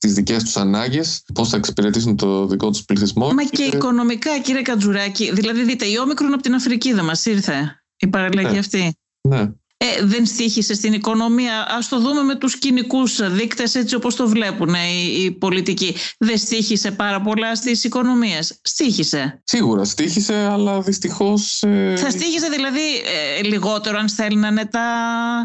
τις 0.00 0.12
δικές 0.12 0.42
τους 0.42 0.56
ανάγκες, 0.56 1.22
πώς 1.34 1.48
θα 1.48 1.56
εξυπηρετήσουν 1.56 2.16
το 2.16 2.46
δικό 2.46 2.70
τους 2.70 2.84
πληθυσμό. 2.84 3.32
Μα 3.32 3.44
και, 3.44 3.62
οικονομικά, 3.62 4.38
κύριε 4.38 4.62
Κατζουράκη. 4.62 5.32
Δηλαδή, 5.32 5.64
δείτε, 5.64 5.86
η 5.86 5.98
όμικρον 5.98 6.32
από 6.32 6.42
την 6.42 6.54
Αφρική 6.54 6.92
δεν 6.92 7.04
μας 7.04 7.24
ήρθε 7.24 7.82
η 7.96 8.06
παραλλαγή 8.06 8.52
ναι. 8.52 8.58
αυτή. 8.58 8.98
Ναι. 9.28 9.50
Ε, 9.76 10.04
δεν 10.04 10.26
στήχησε 10.26 10.74
στην 10.74 10.92
οικονομία. 10.92 11.58
Α 11.58 11.78
το 11.88 12.00
δούμε 12.00 12.22
με 12.22 12.34
τους 12.34 12.58
κοινικού 12.58 12.98
δείκτες, 13.30 13.74
έτσι 13.74 13.94
όπως 13.94 14.16
το 14.16 14.28
βλέπουν 14.28 14.74
οι, 14.74 15.22
οι 15.22 15.30
πολιτικοί. 15.30 15.94
Δεν 16.18 16.38
στήχησε 16.38 16.90
πάρα 16.90 17.20
πολλά 17.20 17.54
στις 17.54 17.84
οικονομίες. 17.84 18.58
Στήχησε. 18.62 19.42
Σίγουρα 19.44 19.84
στήχησε, 19.84 20.34
αλλά 20.34 20.80
δυστυχώς. 20.80 21.62
Ε... 21.62 21.96
Θα 21.96 22.10
στήχησε 22.10 22.48
δηλαδή 22.48 22.80
ε, 23.38 23.42
λιγότερο 23.42 23.98
αν 23.98 24.08
στέλνανε 24.08 24.64
τα. 24.64 24.82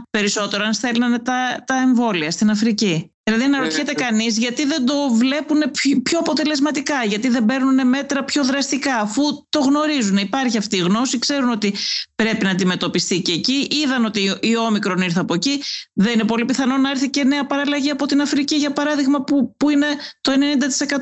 περισσότερο 0.10 0.64
αν 0.66 0.74
στέλνανε 0.74 1.20
τα, 1.20 1.64
τα 1.66 1.76
εμβόλια 1.76 2.32
στην 2.32 2.50
Αφρική. 2.50 3.15
Δηλαδή 3.30 3.46
αναρωτιέται 3.46 3.92
ε, 3.92 3.94
κανείς 3.94 4.38
γιατί 4.38 4.66
δεν 4.66 4.86
το 4.86 4.94
βλέπουν 5.14 5.58
πιο 6.04 6.20
αποτελεσματικά, 6.20 7.04
γιατί 7.08 7.30
δεν 7.30 7.46
παίρνουν 7.46 7.88
μέτρα 7.88 8.24
πιο 8.24 8.44
δραστικά, 8.46 8.96
αφού 8.96 9.22
το 9.50 9.60
γνωρίζουν. 9.60 10.18
Υπάρχει 10.18 10.58
αυτή 10.58 10.78
η 10.78 10.80
γνώση, 10.80 11.20
ξέρουν 11.20 11.50
ότι 11.50 11.74
πρέπει 12.16 12.44
να 12.44 12.50
αντιμετωπιστεί 12.50 13.22
και 13.22 13.32
εκεί. 13.32 13.68
Είδαν 13.72 14.06
ότι 14.06 14.38
η 14.42 14.58
όμικρον 14.58 15.02
ήρθε 15.02 15.20
από 15.20 15.34
εκεί. 15.34 15.62
Δεν 15.94 16.14
είναι 16.14 16.24
πολύ 16.24 16.46
πιθανό 16.46 16.78
να 16.78 16.90
έρθει 16.90 17.10
και 17.10 17.24
νέα 17.24 17.46
παραλλαγή 17.46 17.90
από 17.90 18.06
την 18.06 18.22
Αφρική, 18.22 18.56
για 18.56 18.72
παράδειγμα, 18.72 19.24
που, 19.24 19.56
που 19.58 19.70
είναι 19.70 19.88
το 20.22 20.32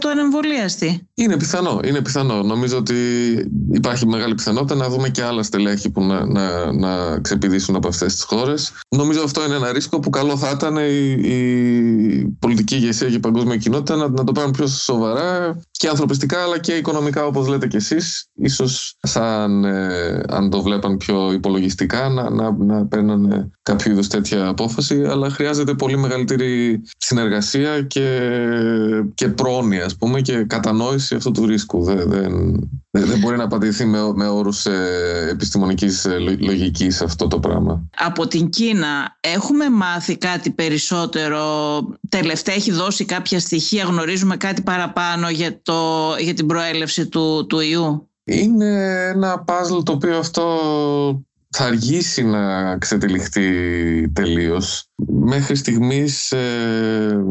90% 0.06 0.10
ανεμβολίαστη. 0.12 1.08
Είναι 1.14 1.38
πιθανό, 1.38 1.80
είναι 1.84 2.02
πιθανό. 2.02 2.44
Νομίζω 2.44 2.78
ότι 2.78 2.96
υπάρχει 3.72 4.08
μεγάλη 4.08 4.36
πιθανότητα 4.36 4.76
να 4.76 4.90
δούμε 4.90 5.10
και 5.10 5.24
άλλα 5.24 5.44
στελέχη 5.44 5.90
που 5.90 6.04
να, 6.04 6.26
να, 6.26 6.74
να 6.74 7.20
ξεπηδήσουν 7.20 7.76
από 7.76 7.88
αυτές 7.88 8.14
τις 8.14 8.24
χώρες. 8.24 8.74
Νομίζω 8.90 9.24
αυτό 9.24 9.46
είναι 9.46 9.56
ένα 9.56 9.72
ρίσκο 9.72 10.00
που 10.00 10.10
καλό 10.10 10.38
θα 10.38 10.50
ήταν 10.50 10.78
η, 10.78 11.12
η 11.12 12.13
πολιτική 12.40 12.76
ηγεσία 12.76 13.10
και 13.10 13.16
η 13.16 13.20
παγκόσμια 13.20 13.58
κοινότητα 13.58 13.96
να, 13.96 14.10
να 14.10 14.24
το 14.24 14.32
πάρουν 14.32 14.52
πιο 14.52 14.68
σοβαρά 14.68 15.60
και 15.72 15.88
ανθρωπιστικά 15.88 16.44
αλλά 16.44 16.60
και 16.60 16.74
οικονομικά 16.74 17.26
όπως 17.26 17.48
λέτε 17.48 17.68
κι 17.68 17.76
εσείς. 17.76 18.28
Ίσως 18.36 18.96
σαν 19.02 19.64
ε, 19.64 20.22
αν 20.28 20.50
το 20.50 20.62
βλέπαν 20.62 20.98
πιο 20.98 21.32
υπολογιστικά 21.32 22.10
να, 22.10 22.30
να, 22.30 22.52
να 22.52 22.86
παίρνουν 22.86 23.52
κάποιο 23.62 23.92
είδους 23.92 24.08
τέτοια 24.08 24.48
απόφαση. 24.48 25.04
Αλλά 25.04 25.30
χρειάζεται 25.30 25.74
πολύ 25.74 25.98
μεγαλύτερη 25.98 26.82
συνεργασία 26.98 27.82
και, 27.82 28.30
και 29.14 29.28
πρόνοια 29.28 29.86
ας 29.86 29.96
πούμε 29.96 30.22
και 30.22 30.44
κατανόηση 30.44 31.16
αυτού 31.16 31.32
του 31.32 31.46
ρίσκου. 31.46 31.84
Δεν, 31.84 32.10
δεν, 32.10 32.70
δεν 32.92 33.20
μπορεί 33.20 33.38
να 33.38 33.44
απαντηθεί 33.44 33.86
με, 33.86 34.14
με 34.16 34.28
όρους 34.28 34.66
ε, 34.66 35.28
επιστημονικής 35.32 36.06
ε, 36.06 36.18
λογικής 36.40 37.02
αυτό 37.02 37.28
το 37.28 37.40
πράγμα. 37.40 37.90
Από 37.98 38.28
την 38.28 38.50
Κίνα 38.50 39.18
έχουμε 39.20 39.70
μάθει 39.70 40.18
κάτι 40.18 40.50
περισσότερο 40.52 41.42
τελευταία 42.10 42.56
έχει 42.56 42.72
δώσει 42.72 43.06
κάποια 43.06 43.40
στοιχεία 43.40 43.84
γνωρίζουμε 43.84 44.38
κάτι 44.38 44.62
παραπάνω 44.62 45.30
για 45.30 45.62
το 45.62 46.10
για 46.20 46.34
την 46.34 46.46
προέλευση 46.46 47.08
του, 47.08 47.46
του 47.50 47.60
ιού; 47.60 48.10
Είναι 48.24 49.04
ένα 49.14 49.40
παζλ 49.40 49.78
το 49.84 49.92
οποίο 49.92 50.18
αυτό 50.18 50.46
θα 51.50 51.66
αργήσει 51.66 52.24
να 52.24 52.78
ξετυλιχτεί 52.78 54.12
τελείως. 54.14 54.88
Μέχρι 55.08 55.56
στιγμής 55.56 56.32
ε, 56.32 57.24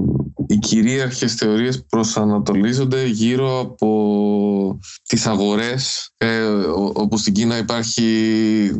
οι 0.46 0.58
κυρίαρχες 0.58 1.34
θεωρίες 1.34 1.84
προσανατολίζονται 1.88 3.06
γύρω 3.06 3.60
από 3.60 4.78
τις 5.08 5.26
αγορές 5.26 6.12
ε, 6.16 6.42
όπου 6.92 7.16
στην 7.16 7.32
Κίνα 7.32 7.58
υπάρχει 7.58 8.02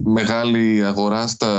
μεγάλη 0.05 0.85
αγορά 0.85 1.27
στα, 1.27 1.53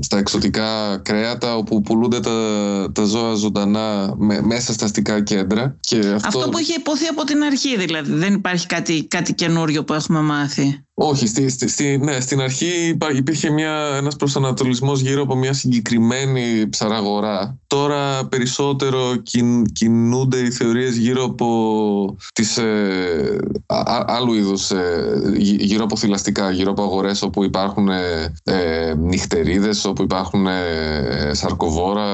στα 0.00 0.18
εξωτικά 0.18 1.00
κρέατα 1.04 1.56
όπου 1.56 1.80
πουλούνται 1.80 2.20
τα, 2.20 2.92
τα 2.92 3.04
ζώα 3.04 3.34
ζωντανά 3.34 4.14
μέσα 4.42 4.72
στα 4.72 4.84
αστικά 4.84 5.22
κέντρα. 5.22 5.76
Και 5.80 5.98
αυτό... 5.98 6.38
αυτό 6.38 6.48
που 6.50 6.58
είχε 6.58 6.74
υποθεί 6.78 7.06
από 7.06 7.24
την 7.24 7.42
αρχή 7.42 7.76
δηλαδή. 7.76 8.12
Δεν 8.12 8.34
υπάρχει 8.34 8.66
κάτι, 8.66 9.06
κάτι 9.06 9.34
καινούριο 9.34 9.84
που 9.84 9.92
έχουμε 9.92 10.20
μάθει. 10.20 10.84
Όχι, 11.02 11.26
στη, 11.26 11.48
στη, 11.48 11.98
ναι, 11.98 12.20
στην 12.20 12.40
αρχή 12.40 12.96
υπήρχε 13.16 13.50
μια, 13.50 13.72
ένας 13.96 14.16
προσανατολισμός 14.16 15.00
γύρω 15.00 15.22
από 15.22 15.34
μια 15.34 15.52
συγκεκριμένη 15.52 16.39
ψαραγορά. 16.70 17.58
Τώρα 17.66 18.09
περισσότερο 18.24 19.16
κινούνται 19.72 20.38
οι 20.38 20.50
θεωρίες 20.50 20.96
γύρω 20.96 21.24
από 21.24 22.16
τις, 22.32 22.56
ε, 22.56 23.38
άλλου 24.06 24.34
είδους, 24.34 24.70
ε, 24.70 25.20
γύρω 25.38 25.84
από 25.84 25.96
θηλαστικά, 25.96 26.50
γύρω 26.50 26.70
από 26.70 26.82
αγορές 26.82 27.22
όπου 27.22 27.44
υπάρχουν 27.44 27.88
ε, 27.88 28.32
ε 28.44 28.94
νυχτερίδες, 28.94 29.84
όπου 29.84 30.02
υπάρχουν 30.02 30.46
ε, 30.46 31.30
σαρκοβόρα, 31.32 32.04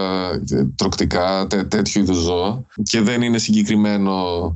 τροκτικά, 0.77 1.47
τέ, 1.49 1.64
τέτοιου 1.64 2.01
είδους 2.01 2.16
ζώα. 2.16 2.64
Και 2.83 3.01
δεν 3.01 3.23
είναι 3.23 3.38
συγκεκριμένο 3.38 4.14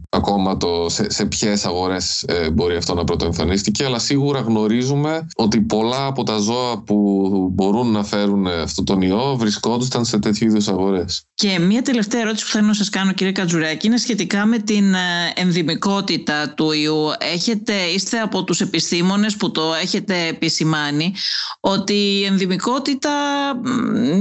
ακόμα 0.09 0.57
το 0.57 0.87
σε, 0.89 1.11
σε 1.11 1.25
ποιες 1.25 1.65
αγορές 1.65 2.25
μπορεί 2.53 2.77
αυτό 2.77 2.95
να 2.95 3.05
πρωτοεμφανίστηκε, 3.05 3.85
αλλά 3.85 3.99
σίγουρα 3.99 4.41
γνωρίζουμε 4.41 5.27
ότι 5.35 5.61
πολλά 5.61 6.07
από 6.07 6.23
τα 6.23 6.39
ζώα 6.39 6.79
που 6.79 7.29
μπορούν 7.53 7.91
να 7.91 8.05
φέρουν 8.05 8.47
αυτό 8.47 8.85
τον 8.85 9.03
ιό 9.03 9.37
βρισκόντουσαν 9.37 10.05
σε 10.05 10.19
τέτοιου 10.19 10.47
είδους 10.47 10.69
αγορές. 10.69 11.25
Και 11.41 11.59
μία 11.59 11.83
τελευταία 11.83 12.21
ερώτηση 12.21 12.45
που 12.45 12.51
θέλω 12.51 12.67
να 12.67 12.75
σας 12.75 12.89
κάνω, 12.89 13.13
κύριε 13.13 13.33
Κατζουράκη, 13.33 13.87
είναι 13.87 13.97
σχετικά 13.97 14.47
με 14.47 14.59
την 14.59 14.95
ε, 14.95 15.33
ενδυμικότητα 15.35 16.55
του 16.55 16.73
ιού. 16.73 16.97
Έχετε, 17.19 17.75
είστε 17.75 18.19
από 18.19 18.45
τους 18.45 18.61
επιστήμονες 18.61 19.37
που 19.37 19.51
το 19.51 19.75
έχετε 19.83 20.27
επισημάνει 20.27 21.15
ότι 21.61 21.93
η 21.93 22.25
ενδυμικότητα 22.25 23.11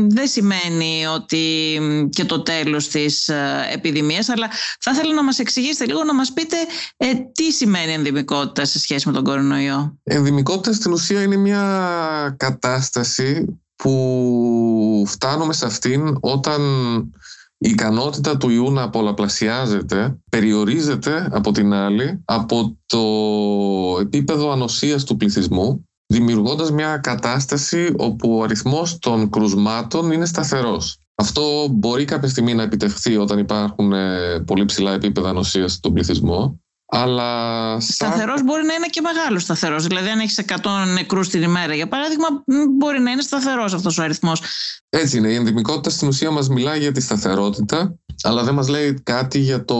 δεν 0.07 0.27
σημαίνει 0.27 1.05
ότι 1.05 1.79
και 2.09 2.25
το 2.25 2.41
τέλος 2.41 2.87
της 2.87 3.27
ε, 3.27 3.69
επιδημίας 3.73 4.29
αλλά 4.29 4.49
θα 4.79 4.91
ήθελα 4.91 5.13
να 5.13 5.23
μας 5.23 5.39
εξηγήσετε 5.39 5.85
λίγο 5.85 6.03
να 6.03 6.13
μας 6.13 6.33
πείτε 6.33 6.55
ε, 6.97 7.07
τι 7.33 7.51
σημαίνει 7.51 7.93
ενδυμικότητα 7.93 8.65
σε 8.65 8.79
σχέση 8.79 9.07
με 9.07 9.13
τον 9.13 9.23
κορονοϊό. 9.23 9.97
Ενδυμικότητα 10.03 10.73
στην 10.73 10.91
ουσία 10.91 11.21
είναι 11.21 11.37
μια 11.37 12.35
κατάσταση 12.37 13.59
που 13.83 15.03
φτάνουμε 15.07 15.53
σε 15.53 15.65
αυτήν 15.65 16.17
όταν 16.19 16.61
η 17.57 17.69
ικανότητα 17.69 18.37
του 18.37 18.49
ιού 18.49 18.71
να 18.71 18.89
πολλαπλασιάζεται 18.89 20.17
περιορίζεται 20.29 21.27
από 21.31 21.51
την 21.51 21.73
άλλη 21.73 22.21
από 22.25 22.77
το 22.85 22.99
επίπεδο 24.01 24.51
ανοσίας 24.51 25.03
του 25.03 25.17
πληθυσμού 25.17 25.87
δημιουργώντας 26.05 26.71
μια 26.71 26.97
κατάσταση 26.97 27.93
όπου 27.97 28.37
ο 28.37 28.43
αριθμός 28.43 28.99
των 28.99 29.29
κρουσμάτων 29.29 30.11
είναι 30.11 30.25
σταθερός. 30.25 30.97
Αυτό 31.15 31.67
μπορεί 31.71 32.05
κάποια 32.05 32.29
στιγμή 32.29 32.53
να 32.53 32.63
επιτευχθεί 32.63 33.17
όταν 33.17 33.39
υπάρχουν 33.39 33.93
ε, 33.93 34.39
πολύ 34.39 34.65
ψηλά 34.65 34.93
επίπεδα 34.93 35.29
ανοσίας 35.29 35.73
στον 35.73 35.93
πληθυσμό 35.93 36.59
αλλά 36.91 37.79
Σταθερός 37.79 38.43
μπορεί 38.43 38.65
να 38.65 38.73
είναι 38.73 38.87
και 38.89 39.01
μεγάλος 39.01 39.41
σταθερός. 39.41 39.87
Δηλαδή, 39.87 40.09
αν 40.09 40.19
έχεις 40.19 40.37
100 40.37 40.85
νεκρούς 40.93 41.29
την 41.29 41.41
ημέρα, 41.41 41.75
για 41.75 41.87
παράδειγμα, 41.87 42.27
μπορεί 42.77 42.99
να 42.99 43.11
είναι 43.11 43.21
σταθερός 43.21 43.73
αυτός 43.73 43.97
ο 43.97 44.03
αριθμός. 44.03 44.41
Έτσι 44.89 45.17
είναι. 45.17 45.29
Η 45.29 45.35
ενδυμικότητα 45.35 45.89
στην 45.89 46.07
ουσία 46.07 46.31
μας 46.31 46.49
μιλάει 46.49 46.79
για 46.79 46.91
τη 46.91 47.01
σταθερότητα, 47.01 47.95
αλλά 48.21 48.43
δεν 48.43 48.53
μας 48.53 48.67
λέει 48.67 48.93
κάτι 49.03 49.39
για 49.39 49.65
το 49.65 49.77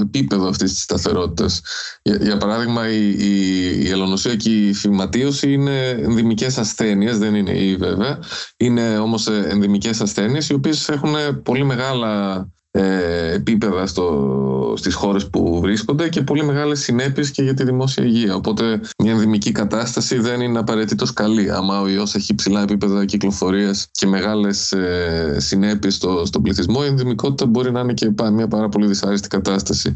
επίπεδο 0.00 0.48
αυτής 0.48 0.72
της 0.72 0.82
σταθερότητας. 0.82 1.60
Για, 2.02 2.18
για, 2.20 2.36
παράδειγμα, 2.36 2.88
η, 2.88 3.08
η, 3.08 3.84
η 3.84 3.88
ελονοσία 3.90 4.36
και 4.36 4.50
η 4.50 4.72
φυματίωση 4.72 5.52
είναι 5.52 5.88
ενδυμικέ 5.88 6.46
ασθένειες, 6.56 7.18
δεν 7.18 7.34
είναι 7.34 7.50
ή 7.50 7.76
βέβαια. 7.76 8.18
Είναι 8.56 8.98
όμως 8.98 9.26
ενδυμικέ 9.26 9.90
ασθένειες, 10.00 10.48
οι 10.48 10.54
οποίες 10.54 10.88
έχουν 10.88 11.42
πολύ 11.42 11.64
μεγάλα 11.64 12.34
ε, 12.34 12.46
επίπεδα 13.32 13.86
στο, 13.86 14.74
στις 14.76 14.94
χώρες 14.94 15.28
που 15.28 15.60
βρίσκονται 15.60 16.08
και 16.08 16.22
πολύ 16.22 16.44
μεγάλες 16.44 16.80
συνέπειες 16.80 17.30
και 17.30 17.42
για 17.42 17.54
τη 17.54 17.64
δημόσια 17.64 18.04
υγεία. 18.04 18.34
Οπότε 18.34 18.80
μια 18.98 19.12
ενδημική 19.12 19.52
κατάσταση 19.52 20.18
δεν 20.18 20.40
είναι 20.40 20.58
απαραίτητος 20.58 21.12
καλή. 21.12 21.52
Άμα 21.52 21.80
ο 21.80 21.88
ιός 21.88 22.14
έχει 22.14 22.34
ψηλά 22.34 22.62
επίπεδα 22.62 23.04
κυκλοφορίας 23.04 23.86
και 23.90 24.06
μεγάλες 24.06 24.72
ε, 24.72 25.36
συνέπειες 25.38 25.94
στο, 25.94 26.22
στον 26.24 26.42
πληθυσμό, 26.42 26.80
η 26.84 26.86
ενδημικότητα 26.86 27.46
μπορεί 27.46 27.72
να 27.72 27.80
είναι 27.80 27.92
και 27.92 28.12
μια 28.32 28.48
πάρα 28.48 28.68
πολύ 28.68 28.86
δυσάρεστη 28.86 29.28
κατάσταση. 29.28 29.92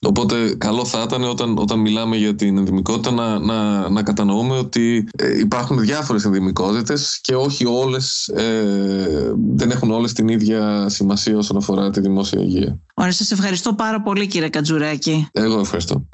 Οπότε 0.00 0.54
καλό 0.58 0.84
θα 0.84 1.02
ήταν 1.06 1.24
όταν, 1.24 1.58
όταν 1.58 1.78
μιλάμε 1.78 2.16
για 2.16 2.34
την 2.34 2.58
ενδημικότητα 2.58 3.10
να, 3.10 3.38
να, 3.38 3.88
να 3.88 4.02
κατανοούμε 4.02 4.56
ότι 4.58 5.08
ε, 5.18 5.38
υπάρχουν 5.38 5.80
διάφορες 5.80 6.24
ενδημικότητες 6.24 7.18
και 7.20 7.34
όχι 7.34 7.66
όλες, 7.66 8.28
ε, 8.28 9.34
δεν 9.54 9.70
έχουν 9.70 9.90
όλες 9.90 10.12
την 10.12 10.28
ίδια 10.28 10.88
σημασία 10.88 11.36
όσον 11.36 11.56
αφορά 11.56 11.90
τη 11.90 12.00
δημόσια 12.00 12.21
δημόσια 12.22 12.40
υγεία. 12.40 12.80
Ωραία, 12.94 13.12
σας 13.12 13.30
ευχαριστώ 13.30 13.74
πάρα 13.74 14.02
πολύ 14.02 14.26
κύριε 14.26 14.48
Κατζουράκη. 14.48 15.28
Εγώ 15.32 15.60
ευχαριστώ. 15.60 16.08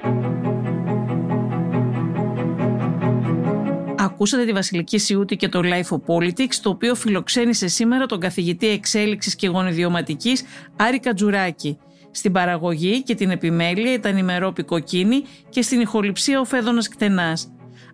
Ακούσατε 3.97 4.45
τη 4.45 4.51
Βασιλική 4.51 4.97
Σιούτη 4.97 5.35
και 5.35 5.49
το 5.49 5.61
Life 5.63 5.95
of 5.95 6.15
Politics, 6.15 6.55
το 6.61 6.69
οποίο 6.69 6.95
φιλοξένησε 6.95 7.67
σήμερα 7.67 8.05
τον 8.05 8.19
καθηγητή 8.19 8.67
εξέλιξης 8.67 9.35
και 9.35 9.47
γονιδιωματικής 9.47 10.43
Άρη 10.75 10.99
Κατζουράκη. 10.99 11.77
Στην 12.11 12.31
παραγωγή 12.31 13.03
και 13.03 13.15
την 13.15 13.29
επιμέλεια 13.29 13.93
ήταν 13.93 14.17
η 14.17 14.23
Μερόπη 14.23 14.63
Κοκκίνη 14.63 15.23
και 15.49 15.61
στην 15.61 15.79
ηχοληψία 15.79 16.39
ο 16.39 16.45
Φέδωνας 16.45 16.87
Κτενάς. 16.87 17.51